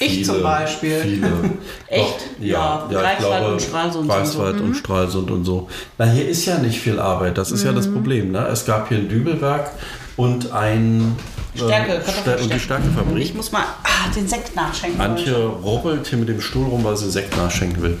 [0.00, 0.98] Ich zum Beispiel.
[1.02, 1.28] Viele.
[1.88, 2.16] Echt?
[2.40, 4.62] Ja, Ja, ja, ich glaube, und Stralsund und Greifswald so.
[4.62, 4.68] Mhm.
[4.70, 5.68] und Stralsund und so.
[5.98, 7.36] Na, hier ist ja nicht viel Arbeit.
[7.38, 7.76] Das ist ja Mhm.
[7.76, 8.32] das Problem.
[8.32, 8.46] Ne?
[8.48, 9.70] Es gab hier ein Dübelwerk
[10.16, 11.16] und ein
[11.54, 12.54] Stärke, äh, Ster- und die Kartoffelstärke.
[12.56, 13.34] Ich Stärkefabrik.
[13.36, 15.00] muss mal ah, den Sekt nachschenken.
[15.00, 17.98] Antje rubbelt hier mit dem Stuhl rum, weil sie Sekt nachschenken will.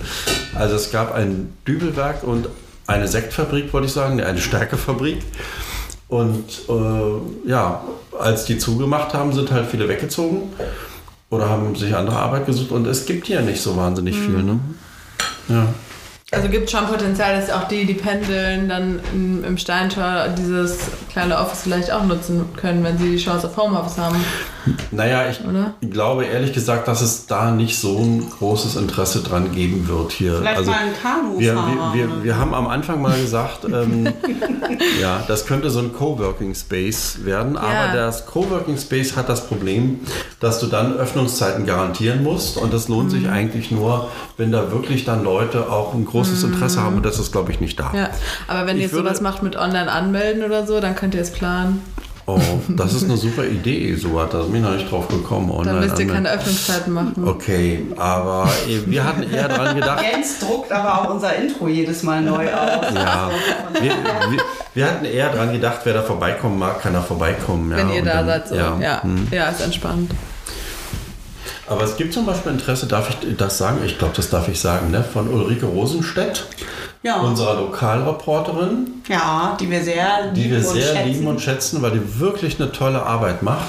[0.54, 2.48] Also es gab ein Dübelwerk und
[2.86, 5.18] eine Sektfabrik, wollte ich sagen, eine Stärkefabrik.
[6.08, 7.82] Und äh, ja,
[8.18, 10.50] als die zugemacht haben, sind halt viele weggezogen
[11.30, 14.42] oder haben sich andere Arbeit gesucht und es gibt hier nicht so wahnsinnig viel.
[14.42, 14.60] Ne?
[15.48, 15.74] Ja.
[16.32, 20.78] Also gibt es schon Potenzial, dass auch die, die pendeln, dann im, im Steintor dieses
[21.12, 24.16] kleine Office vielleicht auch nutzen können, wenn sie die Chance auf Homeoffice haben.
[24.92, 25.74] Naja, ich Oder?
[25.90, 30.36] glaube ehrlich gesagt, dass es da nicht so ein großes Interesse dran geben wird hier.
[30.36, 34.06] Vielleicht also, mal ein Kanu wir, wir, wir, wir haben am Anfang mal gesagt, ähm,
[35.00, 37.94] ja, das könnte so ein Coworking Space werden, aber Ja.
[37.94, 40.00] das Coworking Space hat das Problem,
[40.38, 43.10] dass du dann Öffnungszeiten garantieren musst und das lohnt Mhm.
[43.10, 47.18] sich eigentlich nur, wenn da wirklich dann Leute auch ein großes Interesse haben und das
[47.18, 47.88] ist, glaube ich, nicht da.
[47.90, 47.98] Mhm.
[47.98, 48.10] Ja,
[48.48, 51.30] aber wenn Ich ihr sowas macht mit online anmelden oder so, dann könnt ihr es
[51.32, 51.82] planen.
[52.26, 55.48] Oh, das ist eine super Idee, so hat das bin ich noch nicht drauf gekommen.
[55.48, 57.14] Dann online müsst ihr keine Öffnungszeiten machen.
[57.26, 58.48] Okay, aber
[58.86, 62.94] wir hatten eher dran gedacht, Jens druckt aber auch unser Intro jedes Mal neu aus.
[62.94, 63.30] Ja,
[63.80, 64.42] wir, wir,
[64.74, 67.70] wir hatten eher dran gedacht, wer da vorbeikommen mag, kann da vorbeikommen.
[67.70, 68.48] Ja, wenn ihr da dann- seid.
[68.48, 68.54] So.
[68.54, 69.02] Ja, ja.
[69.02, 69.26] hm.
[69.32, 70.12] ist entspannt.
[71.70, 73.78] Aber es gibt zum Beispiel Interesse, darf ich das sagen?
[73.86, 75.04] Ich glaube, das darf ich sagen, ne?
[75.04, 76.46] von Ulrike Rosenstedt,
[77.02, 77.20] Ja.
[77.20, 81.12] unserer Lokalreporterin, Ja, die wir sehr die lieben wir und sehr schätzen.
[81.12, 83.68] lieben und schätzen, weil die wirklich eine tolle Arbeit macht.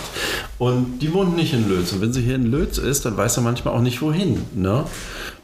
[0.58, 1.92] Und die wohnt nicht in Lötz.
[1.94, 4.46] Und wenn sie hier in Lötz ist, dann weiß sie manchmal auch nicht wohin.
[4.56, 4.84] Ne?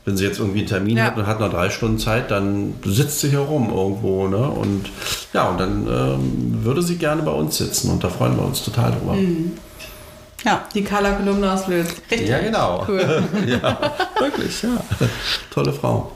[0.05, 1.05] Wenn sie jetzt irgendwie einen Termin Ja.
[1.05, 4.27] hat und hat noch drei Stunden Zeit, dann sitzt sie hier rum irgendwo.
[4.27, 4.37] Ne?
[4.37, 4.85] Und
[5.33, 7.91] ja, und dann ähm, würde sie gerne bei uns sitzen.
[7.91, 9.13] Und da freuen wir uns total drüber.
[9.13, 9.53] Mhm.
[10.47, 11.89] Ja, Die Carla Kolumna aus Lötz.
[12.09, 12.29] richtig.
[12.29, 12.85] Ja, genau.
[12.87, 13.21] Cool.
[13.45, 13.77] ja,
[14.17, 14.69] wirklich, ja.
[15.51, 16.13] Tolle Frau.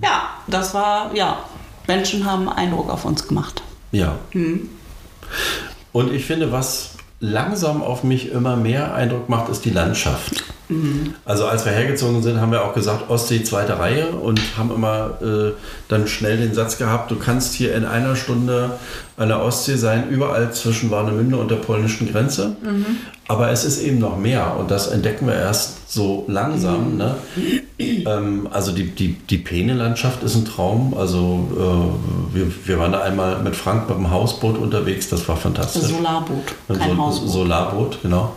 [0.00, 1.38] Ja, das war, ja,
[1.88, 3.60] Menschen haben Eindruck auf uns gemacht.
[3.90, 4.14] Ja.
[5.92, 10.44] Und ich finde, was langsam auf mich immer mehr Eindruck macht, ist die Landschaft.
[11.24, 15.10] Also als wir hergezogen sind, haben wir auch gesagt, Ostsee zweite Reihe und haben immer
[15.22, 15.52] äh,
[15.88, 18.72] dann schnell den Satz gehabt, du kannst hier in einer Stunde
[19.16, 22.56] an der Ostsee sein, überall zwischen Warnemünde und der polnischen Grenze.
[23.28, 26.96] Aber es ist eben noch mehr und das entdecken wir erst so langsam.
[26.96, 27.14] Ne?
[27.78, 30.94] Ähm, also die, die, die Peene-Landschaft ist ein Traum.
[30.98, 31.48] Also
[32.32, 35.84] äh, wir, wir waren da einmal mit Frank mit dem Hausboot unterwegs, das war fantastisch.
[35.84, 37.30] Solarboot, Ein kein Sol- Hausboot.
[37.30, 38.32] Solarboot, genau.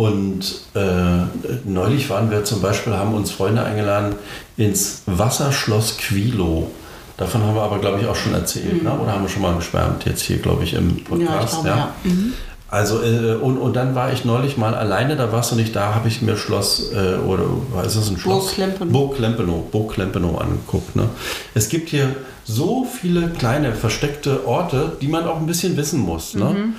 [0.00, 4.14] Und äh, neulich waren wir zum Beispiel, haben uns Freunde eingeladen
[4.56, 6.70] ins Wasserschloss Quilo.
[7.18, 8.98] Davon haben wir aber, glaube ich, auch schon erzählt, ne?
[8.98, 11.20] oder haben wir schon mal geschwärmt, jetzt hier, glaube ich, im Podcast.
[11.20, 11.26] Mhm.
[11.26, 11.94] Ja, ich glaube, ja.
[12.04, 12.32] Mhm.
[12.68, 15.94] Also, äh, und, und dann war ich neulich mal alleine, da warst du nicht da,
[15.94, 17.44] habe ich mir Schloss, äh, oder
[17.84, 18.54] ist das ein Schloss?
[18.54, 20.96] Burg Klempenow, Burg Klempenow angeguckt.
[20.96, 21.10] Ne?
[21.52, 26.34] Es gibt hier so viele kleine versteckte Orte, die man auch ein bisschen wissen muss.
[26.34, 26.44] Ne?
[26.46, 26.74] Mhm.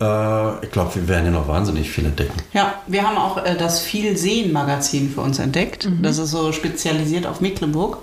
[0.00, 2.32] Äh, ich glaube, wir werden hier noch wahnsinnig viel entdecken.
[2.52, 5.88] Ja, wir haben auch äh, das Viel-Sehen-Magazin für uns entdeckt.
[6.02, 7.98] Das ist so spezialisiert auf Mecklenburg.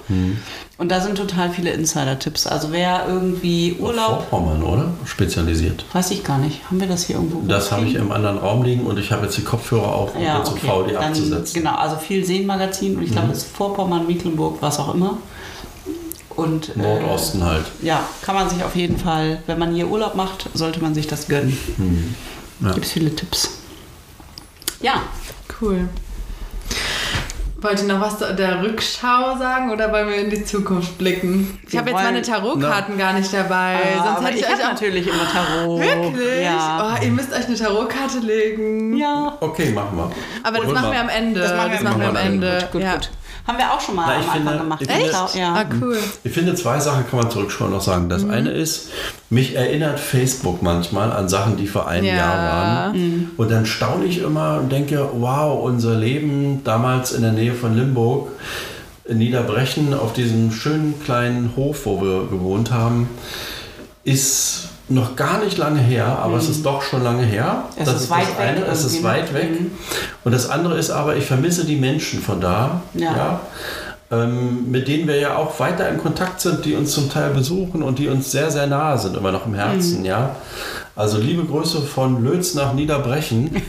[0.80, 2.46] Und da sind total viele Insider-Tipps.
[2.46, 4.92] Also wer irgendwie Urlaub, Vorpommern, oder?
[5.06, 5.86] Spezialisiert.
[5.94, 6.62] weiß ich gar nicht.
[6.70, 7.42] Haben wir das hier irgendwo?
[7.48, 10.22] Das habe ich im anderen Raum liegen und ich habe jetzt die Kopfhörer auf und
[10.22, 10.68] ja, bin zu okay.
[10.68, 11.56] faul, die Dann, abzusetzen.
[11.64, 13.14] Genau, also viel Seen-Magazin und ich Mhm.
[13.14, 15.18] glaube, es ist Vorpommern, Mecklenburg, was auch immer.
[16.38, 17.66] Und äh, Nordosten halt.
[17.82, 21.08] ja, kann man sich auf jeden Fall, wenn man hier Urlaub macht, sollte man sich
[21.08, 21.58] das gönnen.
[21.78, 22.16] Mhm.
[22.62, 22.72] Ja.
[22.74, 23.50] Gibt es viele Tipps.
[24.82, 25.02] Ja,
[25.60, 25.90] Cool.
[27.60, 31.58] Wollt ihr noch was zu der Rückschau sagen oder wollen wir in die Zukunft blicken?
[31.68, 33.78] Ich habe jetzt meine Tarotkarten gar nicht dabei.
[33.98, 34.68] Ah, Sonst aber hätte ich, ich euch habe auch.
[34.70, 35.80] natürlich immer Tarot.
[35.82, 36.44] Wirklich?
[36.44, 36.96] Ja.
[37.00, 38.96] Oh, ihr müsst euch eine Tarotkarte legen.
[38.96, 39.36] ja.
[39.40, 40.12] Okay, machen wir.
[40.44, 40.94] Aber das Hol machen mal.
[40.94, 41.40] wir am Ende.
[41.40, 42.16] Das machen wir, machen wir am.
[42.16, 42.60] Ende.
[42.62, 42.94] Gut, gut, ja.
[42.94, 43.10] gut.
[43.48, 44.82] Haben wir auch schon mal Na, am Anfang finde- gemacht.
[44.82, 45.54] ich Ja, finde- ja.
[45.56, 45.98] Ah, cool.
[46.26, 48.06] Ich finde, zwei Sachen kann man zurückschauen noch sagen.
[48.06, 48.10] Mhm.
[48.10, 48.90] Das eine ist,
[49.30, 52.16] mich erinnert Facebook manchmal an Sachen, die vor einem Ja.
[52.16, 52.98] Jahr waren.
[52.98, 53.30] Mhm.
[53.38, 57.74] Und dann staune ich immer und denke, wow, unser Leben damals in der Nähe von
[57.76, 58.30] Limburg,
[59.06, 63.08] in Niederbrechen, auf diesem schönen kleinen Hof, wo wir gewohnt haben,
[64.04, 67.66] ist noch gar nicht lange her, aber es ist doch schon lange her.
[67.76, 67.82] Mhm.
[67.82, 69.40] Es das ist weit das weg eine, es ist irgendwie, weit ne?
[69.40, 69.50] weg.
[70.24, 72.82] Und das andere ist aber, ich vermisse die Menschen von da.
[72.94, 73.16] Ja.
[73.16, 73.40] ja
[74.10, 77.84] ähm, mit denen wir ja auch weiter in Kontakt sind, die uns zum Teil besuchen
[77.84, 79.56] und die uns sehr, sehr nahe sind, immer noch im Mhm.
[79.56, 80.36] Herzen, ja.
[80.98, 83.52] Also liebe Grüße von Lötz nach Niederbrechen.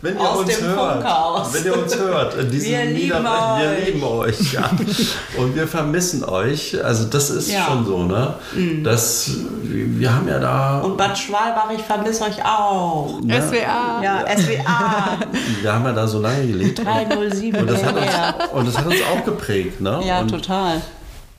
[0.00, 1.04] wenn ihr Aus uns dem hört,
[1.52, 3.86] wenn ihr uns hört, in diesem Wir lieben Niederbrechen, wir euch.
[3.86, 4.70] lieben euch, ja.
[5.38, 6.76] Und wir vermissen euch.
[6.84, 7.62] Also das ist Ja.
[7.62, 7.64] Mhm.
[7.66, 8.34] schon so, ne?
[8.84, 9.30] Das,
[9.64, 13.20] wir haben ja da, Und Bad Schwalbach, ich vermisse euch auch.
[13.20, 13.42] ne?
[13.42, 14.00] SWA.
[14.00, 15.18] Ja, SWA
[15.60, 16.78] wir haben ja da so lange gelebt.
[16.84, 17.60] 307.
[17.60, 20.00] Und das, hat ja, uns, und das hat uns auch geprägt, ne?
[20.06, 20.80] ja und, total.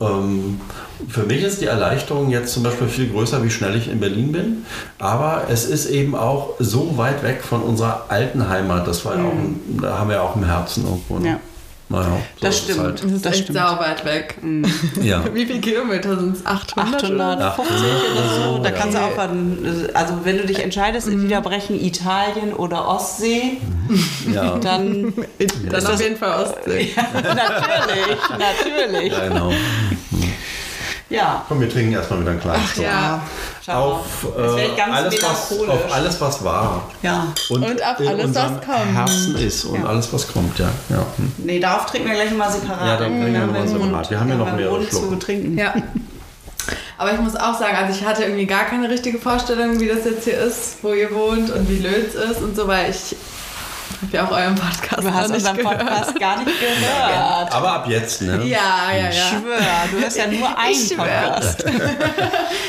[0.08, 0.60] Ähm,
[1.08, 4.32] für mich ist die Erleichterung jetzt zum Beispiel viel größer, wie schnell ich in Berlin
[4.32, 4.66] bin.
[4.98, 8.86] Aber es ist eben auch so weit weg von unserer alten Heimat.
[8.86, 11.18] Das war ja auch, da haben wir ja auch im Herzen irgendwo.
[11.18, 11.28] Ne?
[11.28, 11.40] Ja.
[11.90, 12.78] Naja, so Das stimmt.
[12.80, 13.04] Halt.
[13.04, 13.58] Das ist Das echt stimmt.
[13.58, 14.36] sau weit weg.
[15.02, 15.22] Ja.
[15.34, 16.46] Wie viele Kilometer sind es?
[16.46, 17.04] 800?
[17.04, 18.58] 850 oder so.
[18.62, 18.74] Da ja.
[18.74, 19.58] kannst du auch, an-
[19.92, 23.58] also wenn du dich entscheidest, in Niederbrechen, Italien oder Ostsee,
[24.32, 24.56] ja.
[24.58, 26.88] dann Dann Ist auf das- jeden Fall Ostsee.
[27.22, 29.12] natürlich, natürlich.
[29.12, 29.52] ja, genau.
[31.14, 31.44] Ja.
[31.48, 33.22] Komm, wir trinken erstmal wieder einen kleinen Ach ja.
[33.64, 33.80] Schau mal.
[33.80, 36.90] Auf, äh, ganz alles, was, auf alles, was war.
[37.02, 37.26] Ja.
[37.50, 38.94] Und auf in alles, was kommt.
[38.94, 39.86] Herzen ist und Ja.
[39.88, 40.68] alles, was kommt, ja.
[40.90, 41.06] ja.
[41.16, 41.32] Hm.
[41.38, 42.86] Nee, darauf trinken wir gleich mal separat.
[42.86, 44.10] Ja, dann trinken wir haben noch mal einen separat.
[44.10, 45.18] Wir haben ja noch mehrere Schlucke.
[45.18, 45.56] trinken.
[45.56, 45.74] Ja.
[46.98, 50.04] Aber ich muss auch sagen, also ich hatte irgendwie gar keine richtige Vorstellung, wie das
[50.04, 53.16] jetzt hier ist, wo ihr wohnt und wie Lötz ist und so, weil ich
[54.02, 55.78] habe ja auch euren Podcast Du hast unseren gehört.
[55.78, 57.52] Podcast gar nicht gehört.
[57.52, 58.44] Aber ab jetzt, ne?
[58.44, 59.22] Ja, ja, Ich ja.
[59.28, 59.58] schwör,
[59.92, 60.96] du hast ja nur einen Ich.
[60.96, 61.64] Podcast.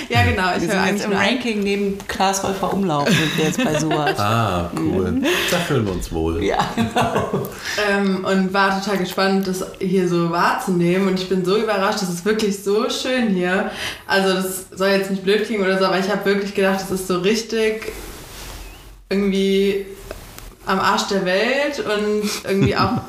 [0.07, 0.49] Ja, genau.
[0.55, 1.13] Ich Wir höre sind jetzt im.
[1.13, 4.19] Ranking neben Klaas Häufer Umlauf sind wir jetzt bei Suat.
[4.19, 5.21] Ah, cool.
[5.49, 6.43] Da fühlen wir uns wohl.
[6.43, 6.59] Ja,
[7.89, 11.07] Ähm, und war total gespannt, das hier so wahrzunehmen.
[11.07, 13.71] Und ich bin so überrascht, das ist wirklich so schön hier.
[14.07, 16.91] Also das soll jetzt nicht blöd klingen oder so, aber ich habe wirklich gedacht, das
[16.91, 17.91] ist so richtig
[19.09, 19.64] irgendwie
[20.65, 22.91] am Arsch der Welt und irgendwie auch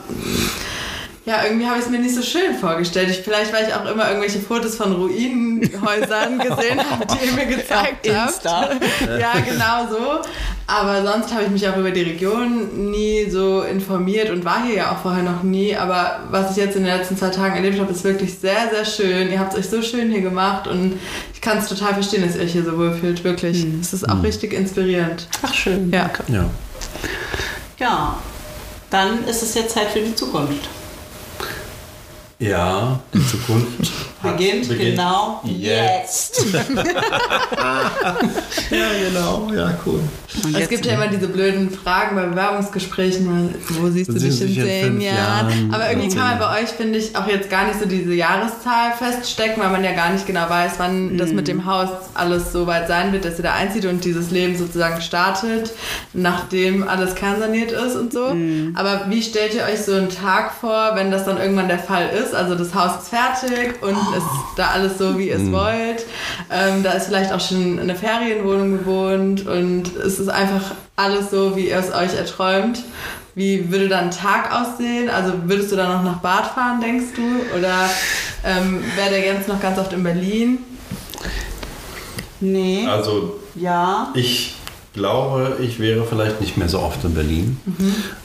[1.27, 3.11] ja, irgendwie habe ich es mir nicht so schön vorgestellt.
[3.11, 7.47] Ich, vielleicht, weil ich auch immer irgendwelche Fotos von Ruinenhäusern gesehen habe, die ihr mir
[7.47, 8.45] gezeigt ja, habt.
[9.21, 10.31] ja, genau so.
[10.69, 14.77] Aber sonst habe ich mich auch über die Region nie so informiert und war hier
[14.77, 15.75] ja auch vorher noch nie.
[15.75, 18.85] Aber was ich jetzt in den letzten zwei Tagen erlebt habe, ist wirklich sehr, sehr
[18.85, 19.29] schön.
[19.29, 20.95] Ihr habt es euch so schön hier gemacht und
[21.35, 23.25] ich kann es total verstehen, dass ihr euch hier so wohlfühlt.
[23.25, 23.64] Wirklich.
[23.64, 23.81] Mhm.
[23.81, 25.27] Es ist auch richtig inspirierend.
[25.42, 25.90] Ach, schön.
[25.92, 26.09] Ja.
[26.29, 26.49] Ja.
[27.79, 28.17] Ja,
[28.91, 30.69] dann ist es jetzt Zeit für die Zukunft.
[32.39, 33.93] Ja, die Zukunft
[34.27, 36.45] hat- Beginnt, genau jetzt.
[38.71, 39.51] ja, genau.
[39.55, 40.01] Ja, cool.
[40.45, 44.49] Und Es gibt ja immer diese blöden Fragen bei Bewerbungsgesprächen, wo siehst du dich in
[44.65, 45.49] zehn fünf Jahren?
[45.49, 45.75] Jahren?
[45.75, 48.93] Aber irgendwie kann man bei euch, finde ich, auch jetzt gar nicht so diese Jahreszahl
[48.99, 52.67] feststecken, weil man ja gar nicht genau weiß, wann das mit dem Haus alles so
[52.67, 55.73] weit sein wird, dass ihr da einzieht und dieses Leben sozusagen startet,
[56.12, 58.35] nachdem alles kernsaniert ist und so.
[58.75, 62.09] Aber wie stellt ihr euch so einen Tag vor, wenn das dann irgendwann der Fall
[62.11, 62.35] ist?
[62.35, 64.27] Also das Haus ist fertig und ist
[64.57, 66.05] da alles so, wie ihr es wollt.
[66.51, 71.57] Ähm, da ist vielleicht auch schon eine Ferienwohnung gewohnt und es ist einfach alles so,
[71.57, 72.83] wie ihr es euch erträumt.
[73.35, 75.11] Wie würde dann ein Tag aussehen?
[75.11, 77.57] Also würdest du dann noch nach Bad fahren, denkst du?
[77.59, 77.91] Oder
[78.45, 80.59] ähm, wäre der Jens noch ganz oft in Berlin?
[82.41, 84.11] Nee, Also ja.
[84.15, 84.57] Ich
[84.97, 87.59] glaube, ich wäre vielleicht nicht mehr so oft in Berlin,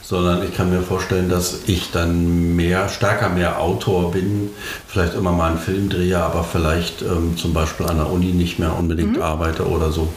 [0.02, 4.50] sondern ich kann mir vorstellen, dass ich dann mehr, stärker mehr Autor bin,
[4.88, 8.58] vielleicht immer mal einen Film drehe, aber vielleicht ähm, zum Beispiel an der Uni nicht
[8.58, 10.08] mehr unbedingt arbeite oder so,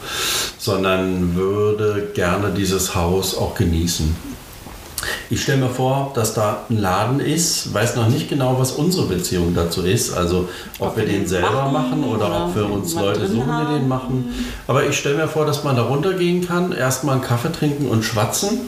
[0.58, 4.35] sondern würde gerne dieses Haus auch genießen.
[5.30, 9.08] Ich stelle mir vor, dass da ein Laden ist, weiß noch nicht genau, was unsere
[9.08, 10.14] Beziehung dazu ist.
[10.14, 13.52] Also ob, Ob wir den selber machen machen oder, oder ob wir uns Leute suchen,
[13.62, 14.34] die den machen.
[14.68, 18.04] Aber ich stelle mir vor, dass man da runtergehen kann, erstmal einen Kaffee trinken und
[18.04, 18.60] schwatzen,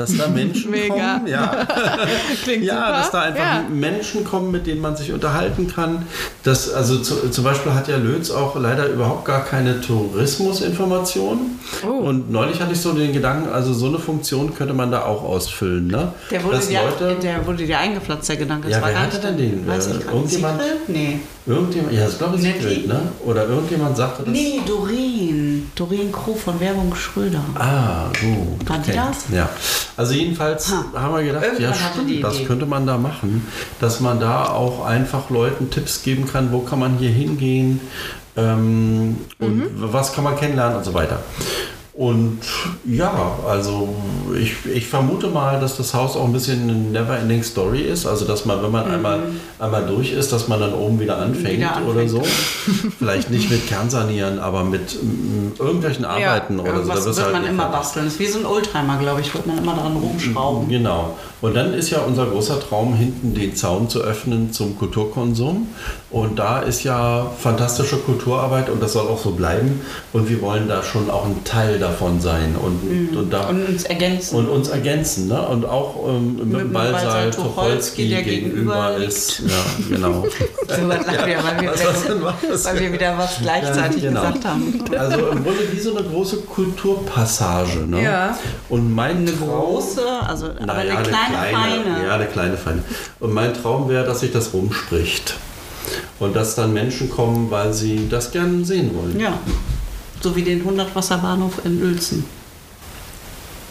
[0.00, 0.88] dass da Menschen Mega.
[1.14, 1.26] kommen.
[1.26, 1.66] Ja,
[2.42, 2.90] Klingt ja super.
[2.98, 3.64] dass da einfach Ja.
[3.68, 6.06] Menschen kommen, mit denen man sich unterhalten kann.
[6.42, 11.58] Das, also zu, zum Beispiel hat ja Lötz auch leider überhaupt gar keine Tourismusinformation.
[11.86, 11.90] Oh.
[12.08, 15.22] Und neulich hatte ich so den Gedanken, also so eine Funktion könnte man da auch
[15.22, 15.86] ausfüllen.
[15.86, 16.12] Ne?
[16.30, 18.68] Der wurde, dir, Leute, der wurde dir eingepflanzt, der Gedanke.
[18.70, 19.66] Ja, wer hatte denn den?
[19.66, 20.60] Weiß Äh, ich irgendjemand?
[20.88, 21.20] Nee.
[21.46, 22.42] irgendjemand, ja, das glaube ich?
[22.42, 23.00] Secret, ne?
[23.24, 24.32] Oder irgendjemand sagte das.
[24.32, 25.70] Nee, Doreen.
[25.74, 27.40] Doreen Kroh von Werbung Schröder.
[27.54, 28.68] Ah, gut.
[28.68, 29.00] War die okay.
[29.08, 29.36] das?
[29.36, 29.48] Ja.
[29.96, 30.84] Also jedenfalls Ha.
[30.94, 32.44] haben wir gedacht, Irgendwann ja stimmt, das Idee.
[32.46, 33.46] könnte man da machen,
[33.80, 37.80] dass man da auch einfach Leuten Tipps geben kann, wo kann man hier hingehen
[38.36, 39.66] ähm, und Mhm.
[39.76, 41.18] was kann man kennenlernen und so weiter.
[42.00, 42.38] Und
[42.86, 43.12] ja,
[43.46, 43.94] also
[44.34, 48.06] ich, ich vermute mal, dass das Haus auch ein bisschen eine never-ending Story ist.
[48.06, 49.18] Also dass man, wenn man einmal,
[49.58, 51.62] einmal durch ist, dass man dann oben wieder anfängt, Mhm.
[51.62, 52.10] Wieder oder anfängt.
[52.10, 52.22] so.
[52.98, 56.72] Vielleicht nicht mit Kernsanieren, aber mit mm, irgendwelchen Arbeiten oder so.
[56.72, 58.06] Da irgendwas wirst du wird halt man immer basteln.
[58.06, 59.34] Das ist wie so ein Oldtimer, glaube ich.
[59.34, 60.70] Wird man immer dran rumschrauben.
[60.70, 61.18] Genau.
[61.40, 65.68] Und dann ist ja unser großer Traum, hinten den Zaun zu öffnen zum Kulturkonsum.
[66.10, 69.80] Und da ist ja fantastische Kulturarbeit und das soll auch so bleiben.
[70.12, 73.84] Und wir wollen da schon auch ein Teil davon sein und, und, da, Und uns
[73.84, 74.36] ergänzen.
[74.36, 75.28] und uns ergänzen.
[75.28, 75.40] Ne?
[75.40, 78.50] Und auch ähm, mit, Mit dem Ballsaal Tucholsky, der gegenüber
[78.90, 79.40] gegenüber ist.
[79.40, 80.22] Ja, genau.
[80.68, 81.72] so was lachen wir, weil wir,
[82.50, 84.20] Was, weil wir wieder was gleichzeitig Ja, genau.
[84.22, 84.84] gesagt haben.
[84.98, 87.80] Also im Grunde wie so eine große Kulturpassage.
[87.86, 88.02] Ne?
[88.02, 88.36] Ja.
[88.68, 92.04] Und mein Eine Traum- große, also aber Naja, eine kleine, feine.
[92.06, 92.82] Ja, eine kleine feine.
[93.20, 95.34] Und mein Traum wäre, dass sich das rumspricht.
[96.18, 99.18] Und dass dann Menschen kommen, weil sie das gerne sehen wollen.
[99.18, 99.38] Ja.
[100.22, 102.24] So wie den 100-Wasserbahnhof in Uelzen.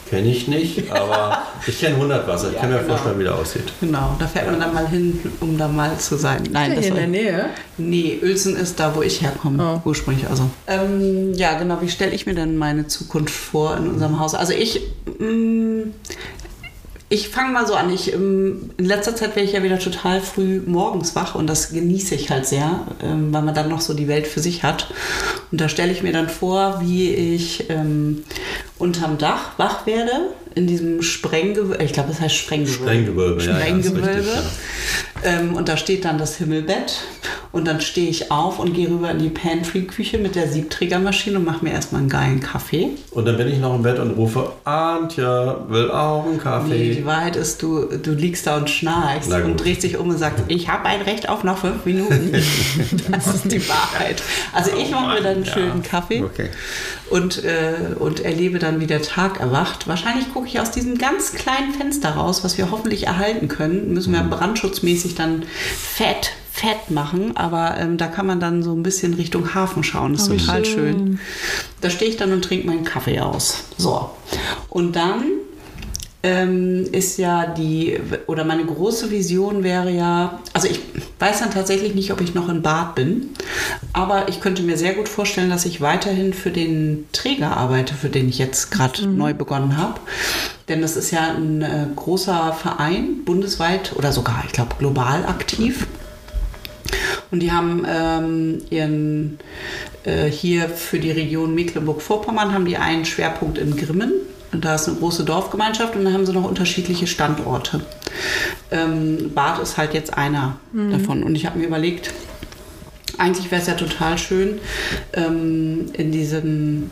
[0.09, 2.47] Kenne ich nicht, aber ich kenne 100 Wasser.
[2.47, 2.89] Ich Ja, kann mir genau.
[2.89, 3.71] vorstellen, wie der aussieht.
[3.79, 6.41] Genau, da fährt man dann mal hin, um da mal zu sein.
[6.51, 7.45] Nein, Hier in der Nähe.
[7.77, 9.87] Nee, Uelzen ist da, wo ich herkomme, Oh.
[9.89, 10.27] ursprünglich.
[10.27, 10.49] Also.
[10.65, 11.77] Ähm, ja, genau.
[11.81, 14.33] Wie stelle ich mir denn meine Zukunft vor in unserem Haus?
[14.33, 14.81] Also ich,
[15.19, 15.91] mm,
[17.09, 17.91] ich fange mal so an.
[17.91, 21.71] Ich, ähm, in letzter Zeit werde ich ja wieder total früh morgens wach und das
[21.71, 24.87] genieße ich halt sehr, ähm, weil man dann noch so die Welt für sich hat.
[25.51, 28.23] Und da stelle ich mir dann vor, wie ich ähm,
[28.77, 32.83] unterm Dach wach werde, in diesem Sprenggewölbe, ich glaube, das heißt Sprenggewölbe.
[32.83, 34.07] Sprenggewölbe, ja, ja, Sprenggewölbe.
[34.17, 34.41] richtig, ja.
[35.31, 36.99] Ähm, und da steht dann das Himmelbett.
[37.51, 41.45] Und dann stehe ich auf und gehe rüber in die Pantry-Küche mit der Siebträgermaschine und
[41.45, 42.89] mache mir erstmal einen geilen Kaffee.
[43.09, 46.93] Und dann bin ich noch im Bett und rufe, Antje will auch einen Nee, Kaffee.
[46.93, 50.43] die Wahrheit ist, du, du liegst da und schnarchst und drehst dich um und sagst,
[50.47, 52.31] ich habe ein Recht auf noch fünf Minuten.
[53.11, 54.21] das ist die Wahrheit.
[54.53, 55.53] Also ich mache mir dann einen Ja.
[55.53, 56.49] schönen Kaffee Okay.
[57.09, 59.87] und, äh, und erlebe dann, wie der Tag erwacht.
[59.87, 63.93] Wahrscheinlich gucke ich aus diesem ganz kleinen Fenster raus, was wir hoffentlich erhalten können.
[63.93, 68.83] Müssen wir brandschutzmäßig dann fett, fett machen, aber ähm, da kann man dann so ein
[68.83, 70.13] bisschen Richtung Hafen schauen.
[70.13, 70.75] Das ist Oh, total schön.
[70.75, 71.19] schön.
[71.81, 73.63] Da stehe ich dann und trinke meinen Kaffee aus.
[73.77, 74.09] So.
[74.69, 75.23] Und dann
[76.21, 77.97] ähm, ist ja die,
[78.27, 80.81] oder meine große Vision wäre ja, also ich
[81.17, 83.29] weiß dann tatsächlich nicht, ob ich noch in Bad bin,
[83.93, 88.09] aber ich könnte mir sehr gut vorstellen, dass ich weiterhin für den Träger arbeite, für
[88.09, 89.17] den ich jetzt gerade mhm.
[89.17, 90.01] neu begonnen habe.
[90.67, 95.87] Denn das ist ja ein äh, großer Verein, bundesweit oder sogar, ich glaube, global aktiv.
[97.31, 99.39] Und die haben ähm, ihren
[100.03, 104.11] äh, hier für die Region Mecklenburg-Vorpommern haben die einen Schwerpunkt in Grimmen
[104.51, 107.81] da ist eine große Dorfgemeinschaft und dann haben sie noch unterschiedliche Standorte.
[108.71, 110.91] Ähm, Bad ist halt jetzt einer mhm.
[110.91, 111.23] davon.
[111.23, 112.11] Und ich habe mir überlegt,
[113.17, 114.59] eigentlich wäre es ja total schön,
[115.13, 116.89] ähm, in diesem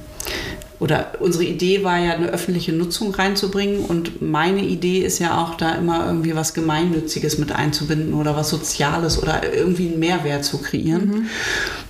[0.79, 5.55] oder unsere Idee war ja, eine öffentliche Nutzung reinzubringen und meine Idee ist ja auch,
[5.55, 10.59] da immer irgendwie was Gemeinnütziges mit einzubinden oder was Soziales oder irgendwie einen Mehrwert zu
[10.59, 11.07] kreieren.
[11.09, 11.27] Mhm.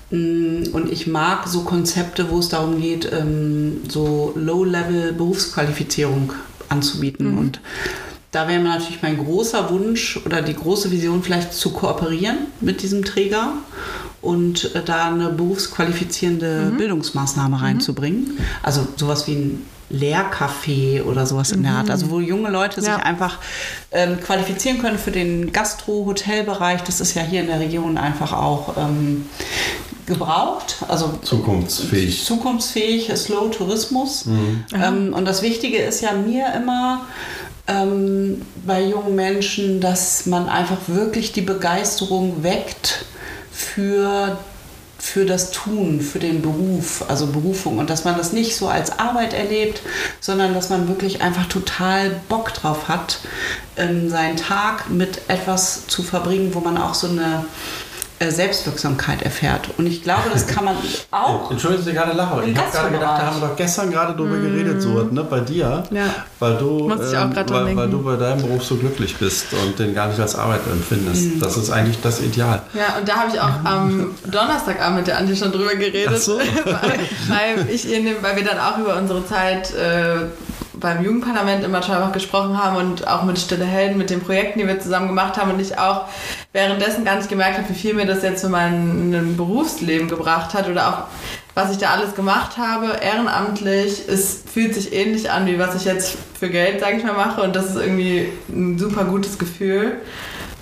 [0.10, 6.32] Mm, und ich mag so Konzepte, wo es darum geht, ähm, so Low-Level-Berufsqualifizierung
[6.70, 7.34] anzubieten.
[7.34, 7.38] Mhm.
[7.38, 7.60] Und
[8.32, 13.06] da wäre natürlich mein großer Wunsch oder die große Vision vielleicht zu kooperieren mit diesem
[13.06, 13.54] Träger
[14.22, 16.78] und äh, da eine berufsqualifizierende mhm.
[16.78, 17.64] Bildungsmaßnahme mhm.
[17.64, 18.38] reinzubringen.
[18.64, 21.90] Also sowas wie ein Lehrcafé oder sowas in der Art.
[21.90, 23.40] Also wo junge Leute sich einfach
[23.92, 26.84] ähm, qualifizieren können für den Gastro-Hotelbereich.
[26.84, 29.30] Das ist ja hier in der Region einfach auch ähm,
[30.06, 30.78] gebraucht.
[30.90, 32.26] Also zukunftsfähig.
[32.26, 34.26] Zukunftsfähig, Slow Tourismus.
[34.26, 34.66] Mhm.
[34.74, 37.06] Ähm, und das Wichtige ist ja mir immer
[37.68, 43.06] ähm, bei jungen Menschen, dass man einfach wirklich die Begeisterung weckt
[43.52, 44.38] für
[45.00, 47.78] für das Tun, für den Beruf, also Berufung.
[47.78, 49.82] Und dass man das nicht so als Arbeit erlebt,
[50.20, 53.20] sondern dass man wirklich einfach total Bock drauf hat,
[53.78, 57.46] ähm, seinen Tag mit etwas zu verbringen, wo man auch so eine
[58.20, 59.70] Selbstwirksamkeit erfährt.
[59.78, 60.76] Und ich glaube, das kann man
[61.12, 61.52] auch.
[61.52, 64.16] Entschuldigen Sie gerade lachen, aber ich habe gerade gedacht, da haben wir doch gestern gerade
[64.16, 64.44] drüber mm.
[64.44, 66.06] geredet, so, ne, bei dir, ja.
[66.40, 70.08] weil, du, ähm, weil, weil, du bei deinem Beruf so glücklich bist und den gar
[70.08, 71.36] nicht als Arbeit empfindest.
[71.36, 71.40] Mm.
[71.40, 72.64] Das ist eigentlich das Ideal.
[72.74, 76.40] Ja, und da habe ich auch am Donnerstagabend mit der Antje schon drüber geredet, so.
[76.66, 80.26] weil, weil, ich ihr, weil wir dann auch über unsere Zeit äh,
[80.80, 84.60] beim Jugendparlament immer schon einfach gesprochen haben und auch mit Stille Helden, mit den Projekten,
[84.60, 86.06] die wir zusammen gemacht haben und ich auch
[86.54, 90.70] währenddessen gar nicht gemerkt habe, wie viel mir das jetzt für mein Berufsleben gebracht hat
[90.70, 90.98] oder auch
[91.56, 95.86] was ich da alles gemacht habe, ehrenamtlich, es fühlt sich ähnlich an, wie was ich
[95.86, 99.94] jetzt für Geld, sage ich mal, mache und das ist irgendwie ein super gutes Gefühl.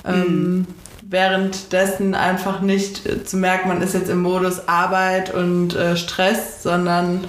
[0.06, 0.14] Mhm.
[0.14, 0.68] Ähm,
[1.02, 7.26] währenddessen einfach nicht zu merken, man ist jetzt im Modus Arbeit und äh, Stress, sondern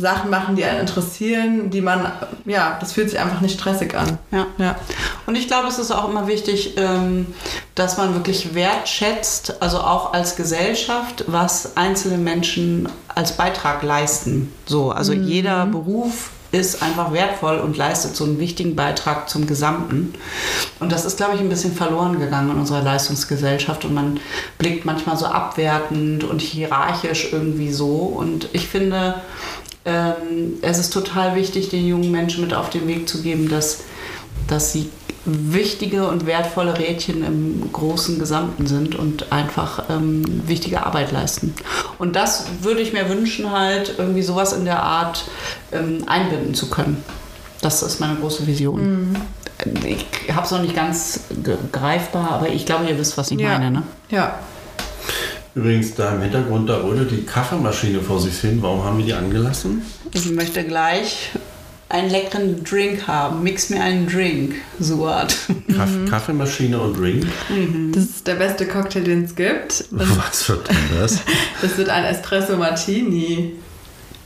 [0.00, 2.12] Sachen machen, die einen interessieren, die man,
[2.44, 4.16] ja, das fühlt sich einfach nicht stressig an.
[4.30, 4.46] Ja.
[4.56, 4.76] ja.
[5.26, 7.26] Und ich glaube, es ist auch immer wichtig, ähm,
[7.74, 14.52] dass man wirklich wertschätzt, also auch als Gesellschaft, was einzelne Menschen als Beitrag leisten.
[14.66, 15.24] So, also mhm.
[15.24, 20.14] jeder Beruf ist einfach wertvoll und leistet so einen wichtigen Beitrag zum Gesamten.
[20.78, 24.20] Und das ist, glaube ich, ein bisschen verloren gegangen in unserer Leistungsgesellschaft und man
[24.58, 27.96] blickt manchmal so abwertend und hierarchisch irgendwie so.
[27.96, 29.16] Und ich finde,
[29.88, 33.80] ähm, es ist total wichtig, den jungen Menschen mit auf den Weg zu geben, dass,
[34.46, 34.90] dass sie
[35.24, 41.54] wichtige und wertvolle Rädchen im großen Gesamten sind und einfach ähm, wichtige Arbeit leisten.
[41.98, 45.24] Und das würde ich mir wünschen, halt irgendwie sowas in der Art
[45.72, 47.02] ähm, einbinden zu können.
[47.60, 49.10] Das ist meine große Vision.
[49.10, 49.16] Mhm.
[49.84, 51.20] Ich habe es noch nicht ganz
[51.72, 53.58] greifbar, aber ich glaube, ihr wisst, was ich ja.
[53.58, 53.70] meine.
[53.70, 53.82] Ne?
[54.10, 54.38] Ja.
[55.54, 58.58] Übrigens, da im Hintergrund, da rödelt die Kaffeemaschine vor sich hin.
[58.60, 59.82] Warum haben wir die angelassen?
[60.12, 61.30] Ich möchte gleich
[61.88, 63.42] einen leckeren Drink haben.
[63.42, 65.36] Mix mir einen Drink, Suat.
[65.74, 66.08] Kaff mhm.
[66.08, 67.26] Kaffeemaschine und Drink?
[67.48, 67.92] Mhm.
[67.92, 69.84] Das ist der beste Cocktail, den es gibt.
[69.90, 71.20] Das Was wird denn das?
[71.62, 73.52] das wird ein Espresso Martini.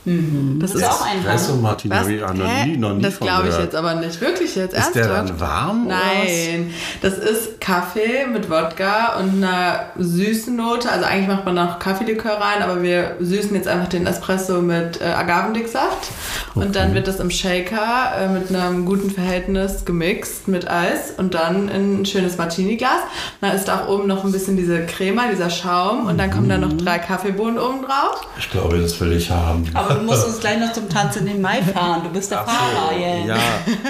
[0.05, 0.59] Mhm.
[0.59, 3.49] Das, das ist auch ein Espresso Martini habe ich noch nie, noch nie Das glaube
[3.49, 4.19] ich jetzt aber nicht.
[4.19, 4.95] Wirklich jetzt, ernsthaft?
[4.95, 5.87] Ist der dann warm?
[5.87, 10.91] Nein, das ist Kaffee mit Wodka und einer süßen Note.
[10.91, 15.01] Also eigentlich macht man noch Kaffeelikör rein, aber wir süßen jetzt einfach den Espresso mit
[15.01, 16.11] äh, Agavendicksaft.
[16.55, 16.65] Okay.
[16.65, 21.33] Und dann wird das im Shaker äh, mit einem guten Verhältnis gemixt mit Eis und
[21.33, 23.01] dann in ein schönes Martini-Glas.
[23.41, 26.57] Dann ist auch oben noch ein bisschen diese Crema, dieser Schaum und dann kommen da
[26.57, 28.27] noch drei Kaffeebohnen oben drauf.
[28.37, 29.65] Ich glaube, das will ich haben.
[29.73, 32.01] Aber du musst uns gleich noch zum Tanz in den Mai fahren.
[32.03, 33.25] Du bist der Ach Fahrer, yeah.
[33.25, 33.35] Ja,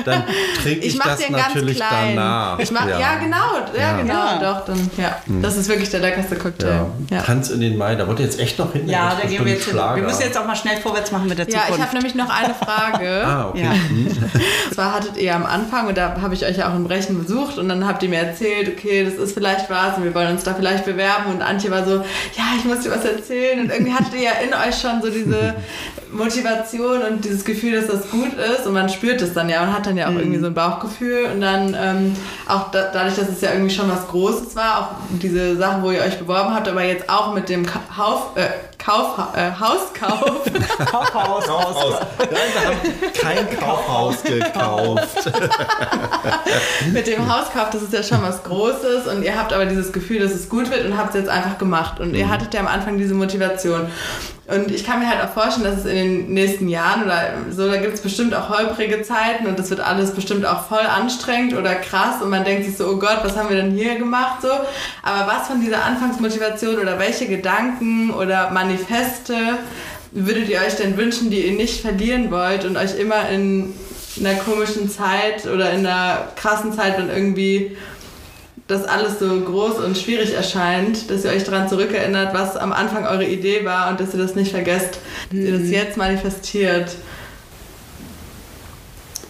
[0.05, 0.23] dann
[0.61, 2.59] trinke ich, ich das natürlich danach.
[2.59, 2.99] Ich mach, ja.
[2.99, 3.15] ja.
[3.15, 3.37] genau,
[3.75, 4.39] ja, ja, genau, ja.
[4.39, 5.17] doch, dann, ja.
[5.25, 5.41] Mhm.
[5.41, 6.87] Das ist wirklich der leckerste Cocktail.
[7.25, 8.87] Tanz in den Mai, da wollte jetzt echt noch hin.
[8.87, 9.75] Ja, da gehen wir jetzt hin.
[9.75, 11.69] Wir müssen jetzt auch mal schnell vorwärts machen mit der Zukunft.
[11.69, 13.23] Ja, ich habe nämlich noch eine Frage.
[13.25, 13.69] ah, okay.
[13.89, 14.07] Mhm.
[14.07, 17.21] Und zwar hattet ihr am Anfang, und da habe ich euch ja auch in Brechen
[17.21, 20.31] besucht, und dann habt ihr mir erzählt, okay, das ist vielleicht was, und wir wollen
[20.31, 23.71] uns da vielleicht bewerben, und Antje war so, ja, ich muss dir was erzählen, und
[23.71, 25.55] irgendwie hattet ihr ja in euch schon so diese
[26.11, 29.73] Motivation und dieses Gefühl, dass das gut ist und man spürt es dann ja und
[29.73, 32.15] hat dann ja auch irgendwie so ein Bauchgefühl und dann ähm,
[32.47, 35.91] auch da, dadurch, dass es ja irgendwie schon was Großes war, auch diese Sachen, wo
[35.91, 38.47] ihr euch beworben habt, aber jetzt auch mit dem Kauf, äh,
[38.83, 40.41] Kauf, äh, Hauskauf.
[40.91, 41.45] Kaufhaus.
[41.45, 41.99] Kaufhaus.
[42.19, 45.31] Nein, wir haben kein Kaufhaus gekauft.
[46.91, 50.19] mit dem Hauskauf, das ist ja schon was Großes und ihr habt aber dieses Gefühl,
[50.19, 52.67] dass es gut wird und habt es jetzt einfach gemacht und ihr hattet ja am
[52.67, 53.87] Anfang diese Motivation.
[54.45, 57.69] Und ich kann mir halt auch vorstellen, dass es in den nächsten Jahren oder so,
[57.69, 61.53] da gibt es bestimmt auch holprige Zeiten und das wird alles bestimmt auch voll anstrengend
[61.53, 64.41] oder krass und man denkt sich so, oh Gott, was haben wir denn hier gemacht
[64.41, 64.49] so.
[65.01, 69.35] Aber was von dieser Anfangsmotivation oder welche Gedanken oder Manifeste
[70.11, 73.73] würdet ihr euch denn wünschen, die ihr nicht verlieren wollt und euch immer in
[74.19, 77.77] einer komischen Zeit oder in einer krassen Zeit dann irgendwie
[78.67, 83.05] das alles so groß und schwierig erscheint, dass ihr euch daran zurückerinnert, was am Anfang
[83.05, 84.99] eure Idee war und dass ihr das nicht vergesst,
[85.29, 86.95] dass ihr das jetzt manifestiert.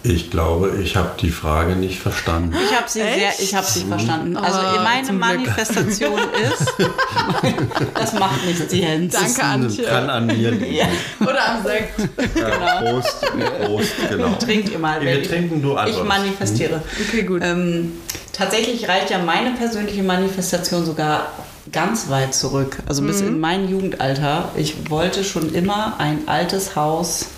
[0.06, 2.54] Ich glaube, ich habe die Frage nicht verstanden.
[2.62, 3.14] Ich habe sie Echt?
[3.38, 4.36] sehr, ich habe sie verstanden.
[4.36, 5.12] Also Oh, meine.
[5.14, 6.74] Manifestation ist,
[7.94, 9.14] das macht nichts, Jens.
[9.14, 9.84] Danke, Antje.
[9.84, 10.74] Kann an mir liegen.
[10.74, 10.86] Ja,
[11.20, 11.98] Oder am Sekt.
[12.36, 13.16] Ja, Prost,
[13.64, 14.34] Prost, genau.
[14.34, 15.00] trinkt ihr mal.
[15.00, 16.04] Wir trinken, du Ich antwortest.
[16.04, 16.82] manifestiere.
[17.08, 17.40] Okay, gut.
[17.42, 17.92] Ähm,
[18.34, 21.28] tatsächlich reicht ja meine persönliche Manifestation sogar
[21.72, 22.76] ganz weit zurück.
[22.86, 24.50] Also bis in mein Jugendalter.
[24.54, 27.28] Ich wollte schon immer ein altes Haus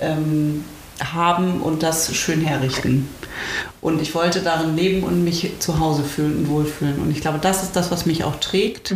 [0.00, 0.64] ähm,
[1.12, 3.08] haben und das schön herrichten.
[3.80, 6.98] Und ich wollte darin leben und mich zu Hause fühlen und wohlfühlen.
[7.00, 8.94] Und ich glaube, das ist das, was mich auch trägt.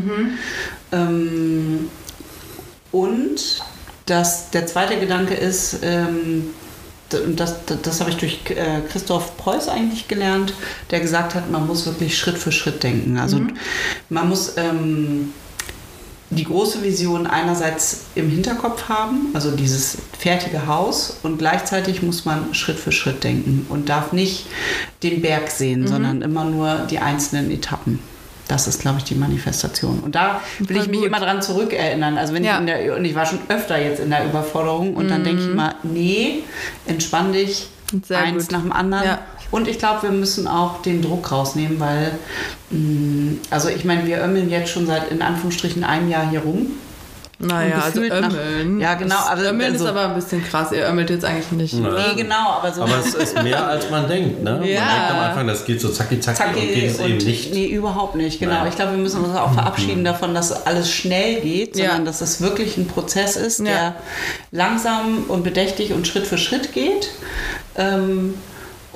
[0.92, 1.90] Ähm,
[2.92, 3.62] und
[4.06, 6.50] das, der zweite Gedanke ist, ähm,
[7.08, 10.54] das, das, das habe ich durch äh, Christoph Preuß eigentlich gelernt,
[10.90, 13.18] der gesagt hat, man muss wirklich Schritt für Schritt denken.
[13.18, 13.40] Also
[14.08, 15.32] man muss ähm,
[16.30, 22.54] die große Vision einerseits im Hinterkopf haben, also dieses fertige Haus, und gleichzeitig muss man
[22.54, 24.46] Schritt für Schritt denken und darf nicht
[25.02, 28.00] den Berg sehen, sondern immer nur die einzelnen Etappen.
[28.48, 30.00] Das ist, glaube ich, die Manifestation.
[30.00, 31.06] Und da will ich mich gut.
[31.06, 32.18] immer dran zurückerinnern.
[32.18, 32.54] Also wenn Ja.
[32.54, 35.42] ich in der, und ich war schon öfter jetzt in der Überforderung und dann denke
[35.42, 36.42] ich immer, nee,
[36.86, 37.68] entspann dich,
[38.06, 38.52] Sehr eins gut.
[38.52, 39.04] nach dem anderen.
[39.04, 39.18] Ja.
[39.50, 42.12] Und ich glaube, wir müssen auch den Druck rausnehmen, weil,
[42.70, 46.66] mh, also ich meine, wir ömmeln jetzt schon seit in Anführungsstrichen einem Jahr hier rum.
[47.40, 48.80] Naja, Und also gefühlt nach- Ömmeln.
[48.80, 50.70] Ja, genau, Das aber Ömmeln also- ist aber ein bisschen krass.
[50.72, 51.74] Ihr ömmelt jetzt eigentlich nicht.
[51.74, 52.14] Oder?
[52.14, 52.82] Nee, genau, aber so.
[52.82, 54.42] Aber es ist mehr, als man denkt.
[54.42, 54.52] Ne?
[54.52, 54.80] Man Ja.
[54.80, 57.52] denkt am Anfang, das geht so zacki zacki, und Zacki geht es eben und nicht.
[57.52, 58.52] nee, überhaupt nicht, genau.
[58.54, 58.68] Nein.
[58.68, 61.86] Ich glaube, wir müssen uns auch verabschieden davon, dass alles schnell geht, Ja.
[61.88, 63.64] sondern dass es wirklich ein Prozess ist, Ja.
[63.64, 63.94] der
[64.52, 67.08] langsam und bedächtig und Schritt für Schritt geht.
[67.76, 68.34] Ähm,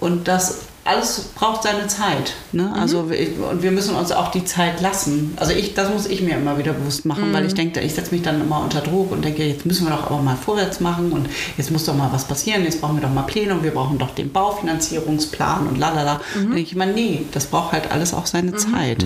[0.01, 2.33] und das alles braucht seine Zeit.
[2.53, 2.63] Ne?
[2.63, 2.73] Mhm.
[2.73, 3.19] Also wir,
[3.51, 5.35] und wir müssen uns auch die Zeit lassen.
[5.37, 7.35] Also ich, das muss ich mir immer wieder bewusst machen, Mhm.
[7.35, 9.95] weil ich denke, ich setze mich dann immer unter Druck und denke, jetzt müssen wir
[9.95, 11.29] doch aber mal vorwärts machen und
[11.59, 13.99] jetzt muss doch mal was passieren, jetzt brauchen wir doch mal Pläne und wir brauchen
[13.99, 16.15] doch den Baufinanzierungsplan und lalala.
[16.15, 16.21] Mhm.
[16.35, 19.05] Dann denke ich immer, nee, das braucht halt alles auch seine Zeit.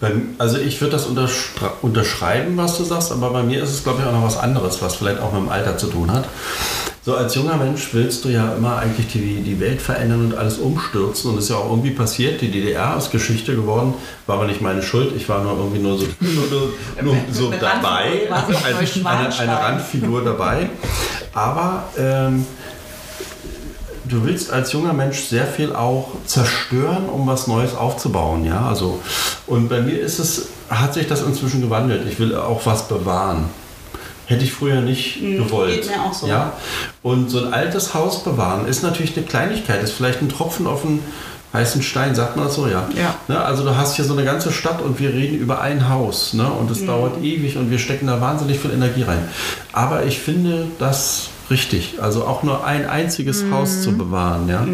[0.00, 3.82] Beim- Also ich würde das unterstra- unterschreiben, was du sagst, aber bei mir ist es,
[3.82, 6.24] glaube ich, auch noch was anderes, was vielleicht auch mit dem Alter zu tun hat.
[7.02, 10.58] So als junger Mensch willst du ja immer eigentlich die, die Welt verändern und alles
[10.58, 12.42] umstürzen und das ist ja auch irgendwie passiert.
[12.42, 13.94] Die DDR ist Geschichte geworden,
[14.26, 15.16] war aber nicht meine Schuld.
[15.16, 19.52] Ich war nur irgendwie nur so, nur, nur, so dabei, eine, eine, eine.
[19.52, 20.68] Randfigur dabei.
[21.32, 22.44] Aber ähm,
[24.04, 28.66] du willst als junger Mensch sehr viel auch zerstören, um was Neues aufzubauen, ja.
[28.66, 29.00] Also
[29.46, 32.06] und bei mir ist es, hat sich das inzwischen gewandelt.
[32.06, 33.46] Ich will auch was bewahren.
[34.30, 35.82] Hätte ich früher nicht gewollt.
[35.82, 36.28] geht mir auch so.
[36.28, 36.52] Ja?
[37.02, 40.84] Und so ein altes Haus bewahren ist natürlich eine Kleinigkeit, ist vielleicht ein Tropfen auf
[40.84, 41.02] einen
[41.52, 42.88] heißen Stein, sagt man das so, ja.
[42.96, 43.16] Ja.
[43.26, 46.32] Ne, also du hast hier so eine ganze Stadt und wir reden über ein Haus
[46.32, 46.48] ne?
[46.48, 49.28] und es dauert ewig und wir stecken da wahnsinnig viel Energie rein.
[49.72, 51.94] Aber ich finde das richtig.
[52.00, 54.66] Also auch nur ein einziges Haus zu bewahren, ja,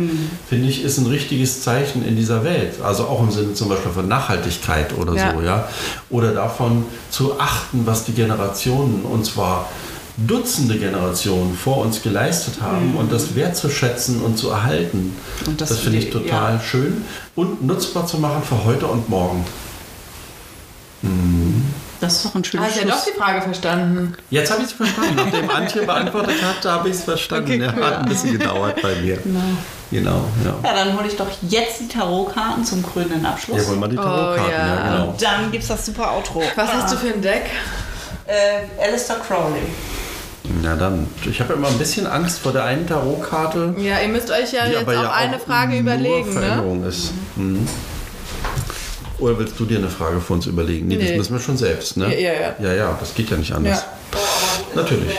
[0.49, 2.75] finde ich, ist ein richtiges Zeichen in dieser Welt.
[2.85, 5.33] Also auch im Sinne zum Beispiel von Nachhaltigkeit oder Ja.
[5.35, 5.69] so, ja.
[6.11, 9.69] Oder davon zu achten, was die Generationen, und zwar
[10.19, 15.15] Dutzende Generationen vor uns geleistet haben und das wertzuschätzen und zu erhalten.
[15.47, 16.61] Und das- das finde ich total ja.
[16.61, 17.05] schön
[17.35, 19.45] und nutzbar zu machen für heute und morgen.
[22.01, 24.15] Das ist doch ein schönes Hast ja doch die Frage verstanden.
[24.31, 25.15] Jetzt habe ich es verstanden.
[25.17, 27.53] Nachdem Antje beantwortet hat, habe ich es verstanden.
[27.53, 27.85] Okay, ja, cool.
[27.85, 29.19] hat ein bisschen gedauert bei mir.
[29.91, 30.55] Genau, ja.
[30.63, 33.59] Ja, dann hole ich doch jetzt die Tarotkarten zum krönenden Abschluss.
[33.61, 34.67] Hier wollen wir die Tarotkarten, Oh, ja.
[34.67, 35.15] ja, genau.
[35.21, 36.43] Dann gibt es das super Outro.
[36.57, 37.45] Was hast du für ein Deck?
[38.27, 39.63] Äh, Alistair Crowley.
[40.63, 44.31] Na dann, ich habe immer ein bisschen Angst vor der einen Tarotkarte, Ja, ihr müsst
[44.31, 46.41] euch ja jetzt auch ja eine auch Frage nur überlegen, ne?
[46.41, 47.13] Veränderung ist.
[47.37, 47.67] Mhm.
[49.19, 50.89] Oder willst du dir eine Frage für uns überlegen?
[50.89, 51.17] Nee, das Nee.
[51.17, 52.07] müssen wir schon selbst, ne?
[52.21, 52.55] Ja, ja, ja.
[52.61, 53.85] Ja, ja, das geht ja nicht anders.
[54.75, 55.15] Natürlich.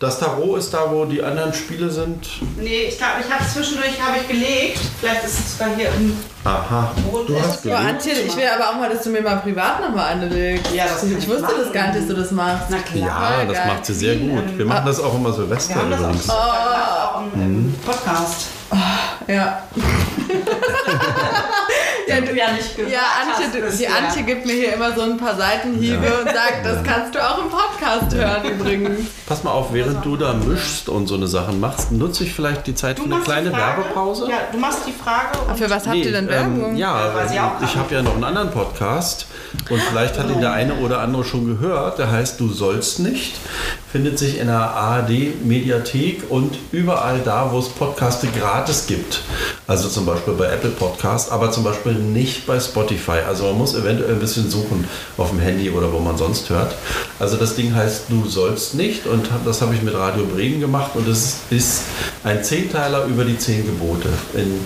[0.00, 2.26] Das Tarot ist da, wo die anderen Spiele sind.
[2.56, 4.78] Nee, ich glaube, ich habe zwischendurch habe ich gelegt.
[4.98, 6.90] Vielleicht ist es sogar hier im Aha.
[7.26, 7.84] Du hast So, gelegt.
[7.86, 10.72] Antje, ich will aber auch mal, dass du mir mal privat nochmal eine legst.
[10.74, 11.72] Ja, das ich ich wusste das machen.
[11.74, 12.64] gar nicht, dass du das machst.
[12.70, 13.08] Na klar.
[13.40, 13.66] Ja, das geil.
[13.66, 14.56] macht sie sehr gut.
[14.56, 16.30] Wir machen das auch immer Wir Silvester haben das übrigens.
[16.30, 18.46] auch, auch im, im Podcast.
[19.28, 19.62] Ja.
[22.10, 23.88] Ja, du ja nicht gehört Ja, Antje, hast du, die.
[23.88, 27.38] Antje gibt mir hier immer so ein paar Seitenhiebe und sagt, das kannst du auch
[27.38, 29.08] im Podcast hören übrigens.
[29.26, 32.66] Pass mal auf, während du da mischst und so eine Sachen machst, nutze ich vielleicht
[32.66, 33.52] die Zeit Du für eine kleine.
[33.52, 34.28] Werbepause.
[34.28, 35.38] Ja, du machst die Frage.
[35.48, 36.70] Und Für was habt ihr denn Werbung?
[36.70, 37.12] Ähm, ja,
[37.62, 39.26] ich habe ja noch einen anderen Podcast
[39.68, 41.98] und vielleicht hat ihn der eine oder andere schon gehört.
[41.98, 43.36] Der heißt Du sollst nicht.
[43.92, 49.22] Findet sich in der ARD Mediathek und überall da, wo es Podcaste gratis gibt.
[49.66, 53.20] Also zum Beispiel bei Apple Podcast, aber zum Beispiel nicht bei Spotify.
[53.26, 54.84] Also man muss eventuell ein bisschen suchen
[55.16, 56.74] auf dem Handy oder wo man sonst hört.
[57.18, 60.92] Also das Ding heißt Du sollst nicht und das habe ich mit Radio Bremen gemacht
[60.94, 61.82] und es ist
[62.24, 64.08] ein Zehnteiler über die zehn Gebote.
[64.34, 64.60] In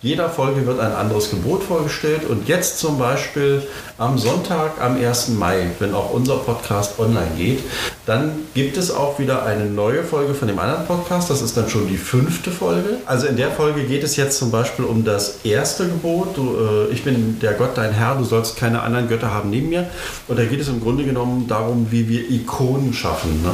[0.00, 3.62] jeder Folge wird ein anderes Gebot vorgestellt und jetzt zum Beispiel
[3.98, 5.30] am Sonntag, am 1.
[5.30, 7.64] Mai, wenn auch unser Podcast online geht,
[8.06, 11.30] dann gibt es auch wieder eine neue Folge von dem anderen Podcast.
[11.30, 12.98] Das ist dann schon die fünfte Folge.
[13.06, 16.36] Also in der Folge geht es jetzt zum Beispiel um das erste Gebot.
[16.36, 16.56] Du,
[16.88, 19.90] äh, ich bin der Gott, dein Herr, du sollst keine anderen Götter haben neben mir.
[20.26, 23.42] Und da geht es im Grunde genommen darum, wie wir Ikonen schaffen.
[23.42, 23.50] Ne?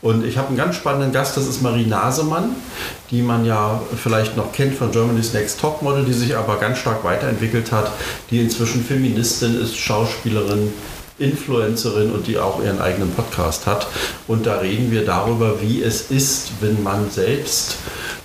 [0.00, 2.54] Und ich habe einen ganz spannenden Gast, das ist Marie Nasemann,
[3.10, 7.04] die man ja vielleicht noch kennt von Germany's Next Topmodel, die sich aber ganz stark
[7.04, 7.92] weiterentwickelt hat,
[8.30, 10.72] die inzwischen Feministin ist, Schauspielerin,
[11.18, 13.86] Influencerin und die auch ihren eigenen Podcast hat.
[14.26, 17.76] Und da reden wir darüber, wie es ist, wenn man selbst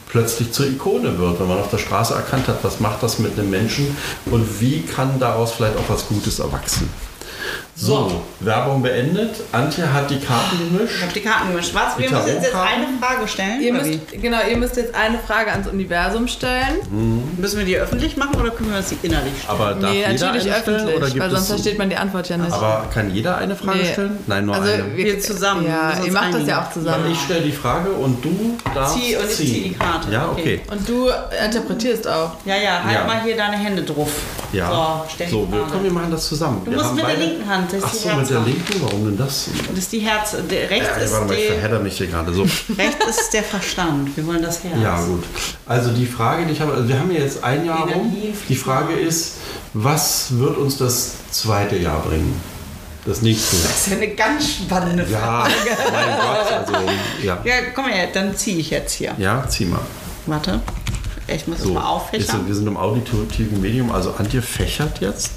[0.10, 3.38] plötzlich zur Ikone wird, wenn man auf der Straße erkannt hat, was macht das mit
[3.38, 3.96] einem Menschen
[4.28, 6.90] und wie kann daraus vielleicht auch was Gutes erwachsen.
[7.76, 9.32] So, Werbung beendet.
[9.52, 11.02] Antje hat die Karten Ich gemischt.
[11.02, 11.74] habe die Karten gemischt.
[11.74, 11.98] Was?
[11.98, 12.84] Wir müssen jetzt Tarotkarten?
[12.86, 13.62] eine Frage stellen.
[13.62, 16.78] Ihr müsst, genau, ihr müsst jetzt eine Frage ans Universum stellen.
[16.92, 17.42] wie?
[17.42, 19.60] Müssen wir die öffentlich machen oder können wir sie innerlich stellen?
[19.60, 21.96] Aber darf nee, jeder natürlich eine stellen öffentlich, oder gibt weil sonst versteht man die
[21.96, 22.54] Antwort ja nicht.
[22.54, 23.92] Aber kann jeder eine Frage Nee.
[23.92, 24.20] stellen?
[24.28, 24.96] Nein, nur also eine.
[24.96, 25.66] Wir zusammen.
[25.68, 27.12] Ja, ihr macht das ja auch zusammen.
[27.12, 29.48] Ich stelle die Frage und du darfst Zieh und ich ziehen.
[29.48, 30.12] zieh die Karte.
[30.12, 30.42] Ja, okay.
[30.44, 30.62] Okay.
[30.72, 31.10] Und du
[31.44, 32.34] interpretierst auch.
[32.46, 33.04] Ja, ja, halt Ja.
[33.08, 34.12] mal hier deine Hände drauf.
[34.52, 34.70] Ja.
[34.70, 35.72] So, stell So, die wir, Frage.
[35.74, 36.62] komm, wir machen das zusammen.
[36.66, 38.82] Du wir musst mit der linken Hand, das ist Ach die so, mit der linken?
[38.82, 39.50] Warum denn das?
[39.70, 40.36] Das ist die Herz.
[40.50, 42.42] Der, rechts, Ja, warte mal, ich ist verhedder mich hier gerade so.
[42.78, 44.16] rechts ist der Verstand.
[44.16, 44.76] Wir wollen das Herz.
[44.82, 45.24] Ja, gut.
[45.66, 48.14] Also die Frage, die ich habe, also wir haben ja jetzt ein Jahr rum.
[48.16, 49.38] Energie Die Frage ist,
[49.74, 52.40] was wird uns das zweite Jahr bringen?
[53.06, 53.66] Das nächste Jahr.
[53.68, 55.54] Das ist ja eine ganz spannende Ja, Frage.
[55.92, 56.74] mein Gott, also,
[57.22, 57.38] ja.
[57.46, 59.14] Ja, komm her, dann ziehe ich jetzt hier.
[59.18, 59.82] Ja, zieh mal.
[60.26, 60.62] Warte.
[61.28, 62.48] Ich muss So, das mal ist, auffächern.
[62.48, 65.32] wir sind im auditiven Medium, also Antje fächert jetzt.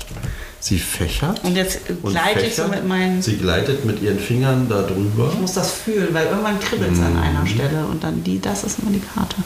[0.58, 1.44] Sie fächert.
[1.44, 3.22] Und jetzt gleite ich so mit meinen.
[3.22, 5.30] Sie gleitet mit ihren Fingern da drüber.
[5.32, 7.04] Ich muss das fühlen, weil irgendwann kribbelt es Mhm.
[7.06, 9.36] an einer Stelle und dann die, das ist immer die Karte.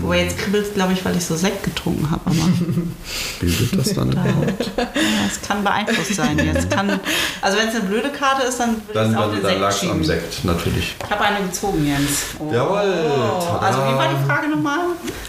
[0.00, 2.20] Wobei jetzt kribbelt es, glaube ich, weil ich so Sekt getrunken habe.
[3.40, 4.70] Bildet das dann überhaupt?
[4.76, 4.86] ja,
[5.28, 6.38] es kann beeinflusst sein.
[6.38, 7.00] Jetzt kann,
[7.40, 9.70] also wenn es eine blöde Karte ist, dann würde Dann, es auf dann, dann lag
[9.82, 10.04] es am.
[10.04, 10.94] Sekt, natürlich.
[11.04, 12.08] Ich habe eine gezogen, Jens.
[12.38, 12.52] Oh.
[12.52, 12.94] Jawohl,
[13.40, 13.58] tada.
[13.58, 14.78] Also wie war die Frage nochmal?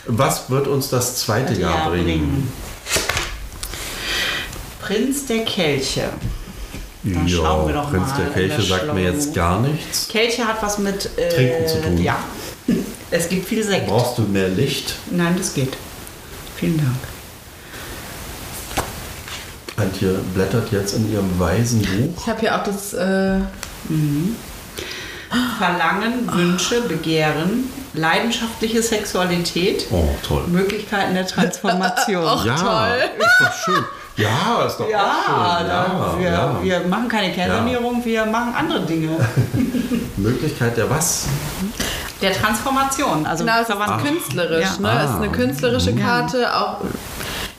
[0.06, 2.52] Was wird uns das zweite Jahr bringen?
[4.84, 6.10] Prinz der Kelche.
[7.04, 10.08] Dann schauen wir doch Prinz mal der Kelche das sagt mir jetzt gar nichts.
[10.08, 12.04] Kelche hat was mit äh, Trinken zu tun.
[12.04, 12.18] Ja.
[13.12, 13.86] Es gibt viel Sekt.
[13.86, 14.96] Brauchst du mehr Licht?
[15.12, 15.74] Nein, das geht.
[16.56, 16.98] Vielen Dank.
[19.78, 22.20] Antje blättert jetzt in ihrem weisen Buch.
[22.24, 22.94] Ich habe hier auch das.
[22.94, 23.40] Äh,
[25.60, 30.46] Verlangen, Wünsche, Begehren, leidenschaftliche Sexualität, Oh, toll.
[30.48, 32.24] Möglichkeiten der Transformation.
[32.46, 32.98] ja, toll.
[33.20, 33.84] ist doch schön.
[34.16, 35.68] Ja, ist doch Ja, auch schön.
[35.68, 36.60] da, wir, ja.
[36.62, 39.10] wir machen keine Kernernährung, wir machen andere Dinge.
[40.18, 41.26] Möglichkeit der was?
[42.22, 43.26] Der Transformation.
[43.26, 44.68] Also genau, es ist verwandt- künstlerisch.
[44.80, 44.94] Ja.
[44.94, 45.02] Ne?
[45.04, 45.32] Es ist eine Ah.
[45.32, 46.56] künstlerische Karte.
[46.56, 46.78] Auch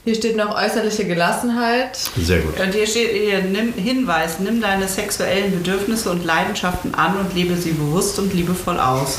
[0.05, 1.97] hier steht noch äußerliche Gelassenheit.
[2.17, 2.61] Sehr gut.
[2.61, 7.57] Und hier steht hier, nimm, Hinweis, nimm deine sexuellen Bedürfnisse und Leidenschaften an und lebe
[7.57, 9.19] sie bewusst und liebevoll aus.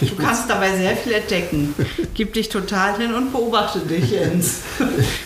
[0.00, 1.74] Du kannst dabei sehr viel entdecken.
[2.14, 4.60] Gib dich total hin und beobachte dich, Jens.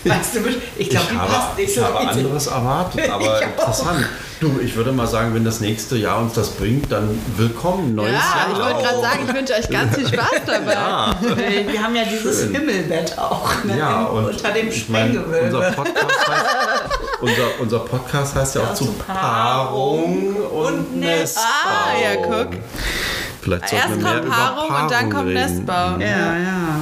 [0.05, 0.41] Weißt du,
[0.77, 2.17] ich glaube, ich die habe, passt nicht ich so habe richtig.
[2.25, 3.43] anderes erwartet, aber Ich auch.
[3.43, 4.07] interessant.
[4.41, 8.13] Du, ich würde mal sagen, wenn das nächste Jahr uns das bringt, dann willkommen, neues
[8.13, 8.53] Ja, Jahr.
[8.53, 10.73] ich wollte gerade sagen, ich wünsche euch ganz viel Spaß dabei.
[10.75, 12.55] Ja, Äh, Wir haben ja dieses Schön.
[12.55, 13.77] Himmelbett auch ne?
[13.77, 15.57] ja Im- und unter dem ich Sprenggewölbe.
[15.57, 16.47] unser Podcast heißt,
[17.21, 21.43] unser, unser Podcast heißt ja auch Ja, zu zu Paarung und und Nestbau.
[21.65, 22.51] Ah, ja, guck.
[23.49, 25.35] Vielleicht sollten Erst wir mehr kommt über Paarung und dann Paarung kommt.
[25.35, 25.97] Nestbau.
[26.01, 26.81] ja, ja.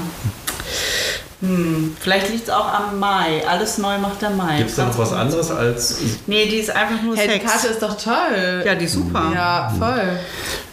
[2.01, 3.47] Vielleicht liegt es auch am Mai.
[3.47, 4.57] Alles neu macht der Mai.
[4.57, 5.99] Gibt es da noch was anderes als.
[6.27, 7.45] Nee, die ist einfach nur Hey, die Sex.
[7.53, 8.63] Karte ist doch toll.
[8.65, 9.31] Ja, die ist super.
[9.35, 10.19] Ja, voll.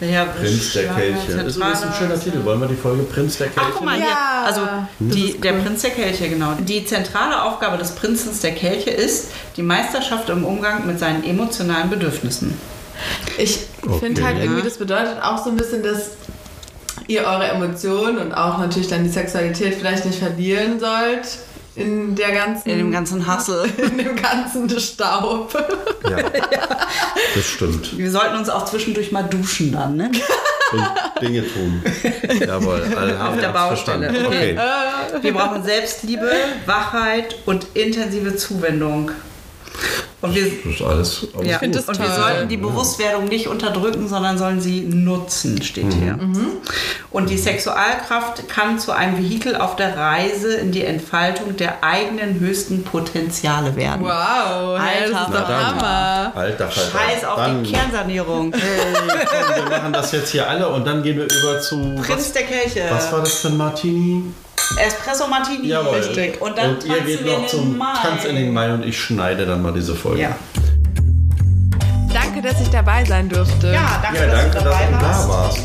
[0.09, 1.43] Ja, Prinz der Kelche.
[1.43, 2.43] Das ist ein schöner Titel.
[2.45, 3.69] Wollen wir die Folge Prinz der Kelche?
[3.71, 4.05] Ach, guck mal, Ja.
[4.05, 4.45] hier.
[4.45, 4.61] Also,
[4.99, 5.61] die, ist der cool.
[5.63, 6.53] Prinz der Kelche, genau.
[6.57, 11.89] Die zentrale Aufgabe des Prinzens der Kelche ist die Meisterschaft im Umgang mit seinen emotionalen
[11.89, 12.57] Bedürfnissen.
[13.37, 13.59] Ich
[13.99, 14.23] finde Okay.
[14.23, 16.11] halt irgendwie, das bedeutet auch so ein bisschen, dass
[17.07, 21.27] ihr eure Emotionen und auch natürlich dann die Sexualität vielleicht nicht verlieren sollt
[21.75, 23.65] in der ganzen In dem ganzen Hassel.
[23.77, 25.53] in dem ganzen Staub.
[26.09, 26.17] Ja,
[27.33, 27.97] das stimmt.
[27.97, 30.11] Wir sollten uns auch zwischendurch mal duschen dann, ne?
[30.73, 31.81] Und Dinge tun.
[32.45, 32.83] Jawohl.
[32.97, 34.09] alle haben Auf der Baustelle.
[34.09, 34.27] verstanden.
[34.27, 35.21] Okay.
[35.21, 36.29] Wir brauchen Selbstliebe,
[36.65, 39.11] Wachheit und intensive Zuwendung.
[40.21, 41.27] Und wir, Das ist alles.
[41.35, 41.75] alles ja, gut.
[41.75, 46.17] das und wir sollten die Bewusstwerdung nicht unterdrücken, sondern sollen sie nutzen, steht hier.
[47.11, 52.39] Und die Sexualkraft kann zu einem Vehikel auf der Reise in die Entfaltung der eigenen
[52.39, 54.01] höchsten Potenziale werden.
[54.05, 55.67] Wow, das Alter, dann.
[55.67, 56.31] Hammer.
[56.35, 56.97] Alter Falter.
[56.97, 58.53] Scheiß auf Dann, die Kernsanierung.
[58.53, 61.95] hey, komm, wir machen das jetzt hier alle und dann gehen wir über zu.
[62.01, 62.85] Prinz der Kelche.
[62.89, 64.23] Was war das für ein Martini?
[64.85, 65.67] Espresso Martini.
[65.67, 65.95] Jawohl.
[65.97, 66.41] Richtig.
[66.41, 67.93] Und dann ihr tanzen geht wir noch zum Mai.
[68.01, 70.21] Tanz in den Mai und ich schneide dann mal diese Folge.
[70.21, 70.35] Ja.
[72.13, 73.71] Danke, dass ich dabei sein durfte.
[73.71, 75.23] Ja, danke, Ja, dass danke, du dass dabei du warst.
[75.23, 75.59] da warst.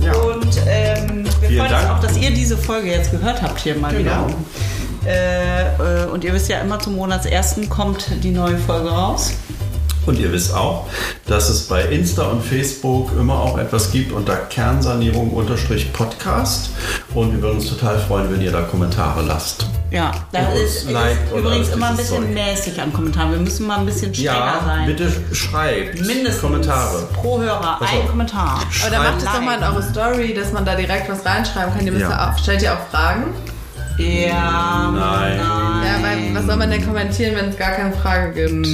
[0.00, 0.12] Ja.
[0.14, 1.82] Und ähm, wir Vielen freuen Dank.
[1.90, 4.26] uns auch, dass ihr diese Folge jetzt gehört habt hier mal Genau.
[4.26, 4.34] wieder.
[5.06, 9.32] Äh, äh, und ihr wisst ja immer, zum Monatsersten kommt die neue Folge raus.
[10.08, 10.86] Und ihr wisst auch,
[11.26, 16.70] dass es bei Insta und Facebook immer auch etwas gibt unter Kernsanierung-Podcast.
[17.14, 19.66] Und wir würden uns total freuen, wenn ihr da Kommentare lasst.
[19.90, 20.90] Ja, da Und ist, ist
[21.36, 22.34] übrigens immer ein bisschen Zeug.
[22.34, 23.32] mäßig an Kommentaren.
[23.32, 24.86] Wir müssen mal ein bisschen strenger Ja, sein.
[24.86, 27.08] bitte schreibt Mindestens Kommentare.
[27.14, 28.06] pro Hörer Pass ein.
[28.08, 28.60] Kommentar.
[28.82, 31.74] Aber dann macht es doch mal in eure Story, dass man da direkt was reinschreiben
[31.74, 31.86] kann.
[31.86, 32.10] Ihr müsst Ja.
[32.10, 32.32] ja.
[32.34, 33.34] auch, stellt ihr auch Fragen?
[33.98, 35.38] Ja, Nein.
[35.38, 38.66] Ja, weil was soll man denn kommentieren, wenn es gar keine Frage gibt?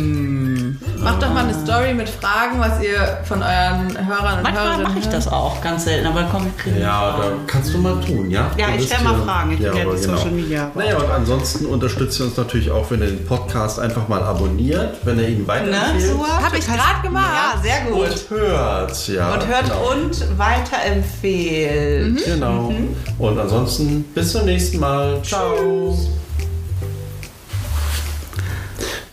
[1.05, 4.83] Macht doch mal eine Story mit Fragen, was ihr von euren Hörern und Manchmal Hörerinnen
[4.85, 8.01] mache ich das auch, ganz selten, aber komm, wir kriegen Ja, da kannst du mal
[8.01, 8.51] tun, ja?
[8.57, 9.53] Ja, Du ich bist stell mal Fragen.
[9.53, 10.71] Ich bin ja die Social Media.
[10.75, 14.97] Naja, und ansonsten unterstützt ihr uns natürlich auch, wenn ihr den Podcast einfach mal abonniert,
[15.05, 16.13] wenn ihr ihn Ne, weiterempfehlt.
[16.13, 16.43] Suat?
[16.43, 17.33] Hab ich gerade gemacht.
[17.35, 18.09] Ja, sehr gut.
[18.09, 19.35] Und hört, ja.
[19.35, 19.91] Und hört genau.
[19.93, 22.25] und weiterempfehlt.
[22.25, 22.73] Genau.
[23.19, 25.21] Und ansonsten bis zum nächsten Mal.
[25.23, 25.95] Ciao.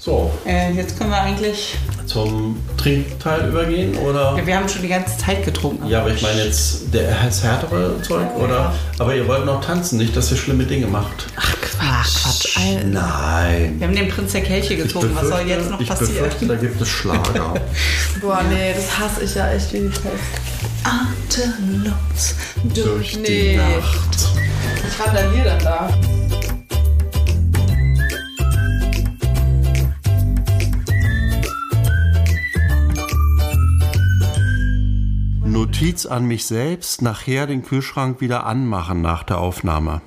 [0.04, 1.78] So, Äh, jetzt können wir eigentlich.
[2.08, 4.36] zum Trinkteil übergehen oder?
[4.36, 5.88] Ja, wir haben schon die ganze Zeit getrunken.
[5.88, 8.74] Ja, aber ich meine jetzt der das härtere Zeug, oder?
[8.98, 11.28] Aber ihr wollt noch tanzen, nicht, dass ihr schlimme Dinge macht.
[11.38, 12.58] Ach Quatsch.
[12.84, 13.76] Nein.
[13.78, 15.12] Wir haben den Prinz der Kelche getrunken.
[15.16, 16.14] Was soll jetzt noch ich passieren?
[16.16, 17.54] befürchte, da gibt es Schlager.
[18.22, 20.04] Boah, nee, das hasse ich ja echt wie die Pest.
[20.84, 22.36] Atemlos.
[22.74, 23.58] Durch die Nee.
[23.58, 24.18] Nacht.
[24.90, 25.90] Ich randaliere dann da.
[35.72, 40.02] Notiz an mich selbst, nachher den Kühlschrank wieder anmachen nach der Aufnahme.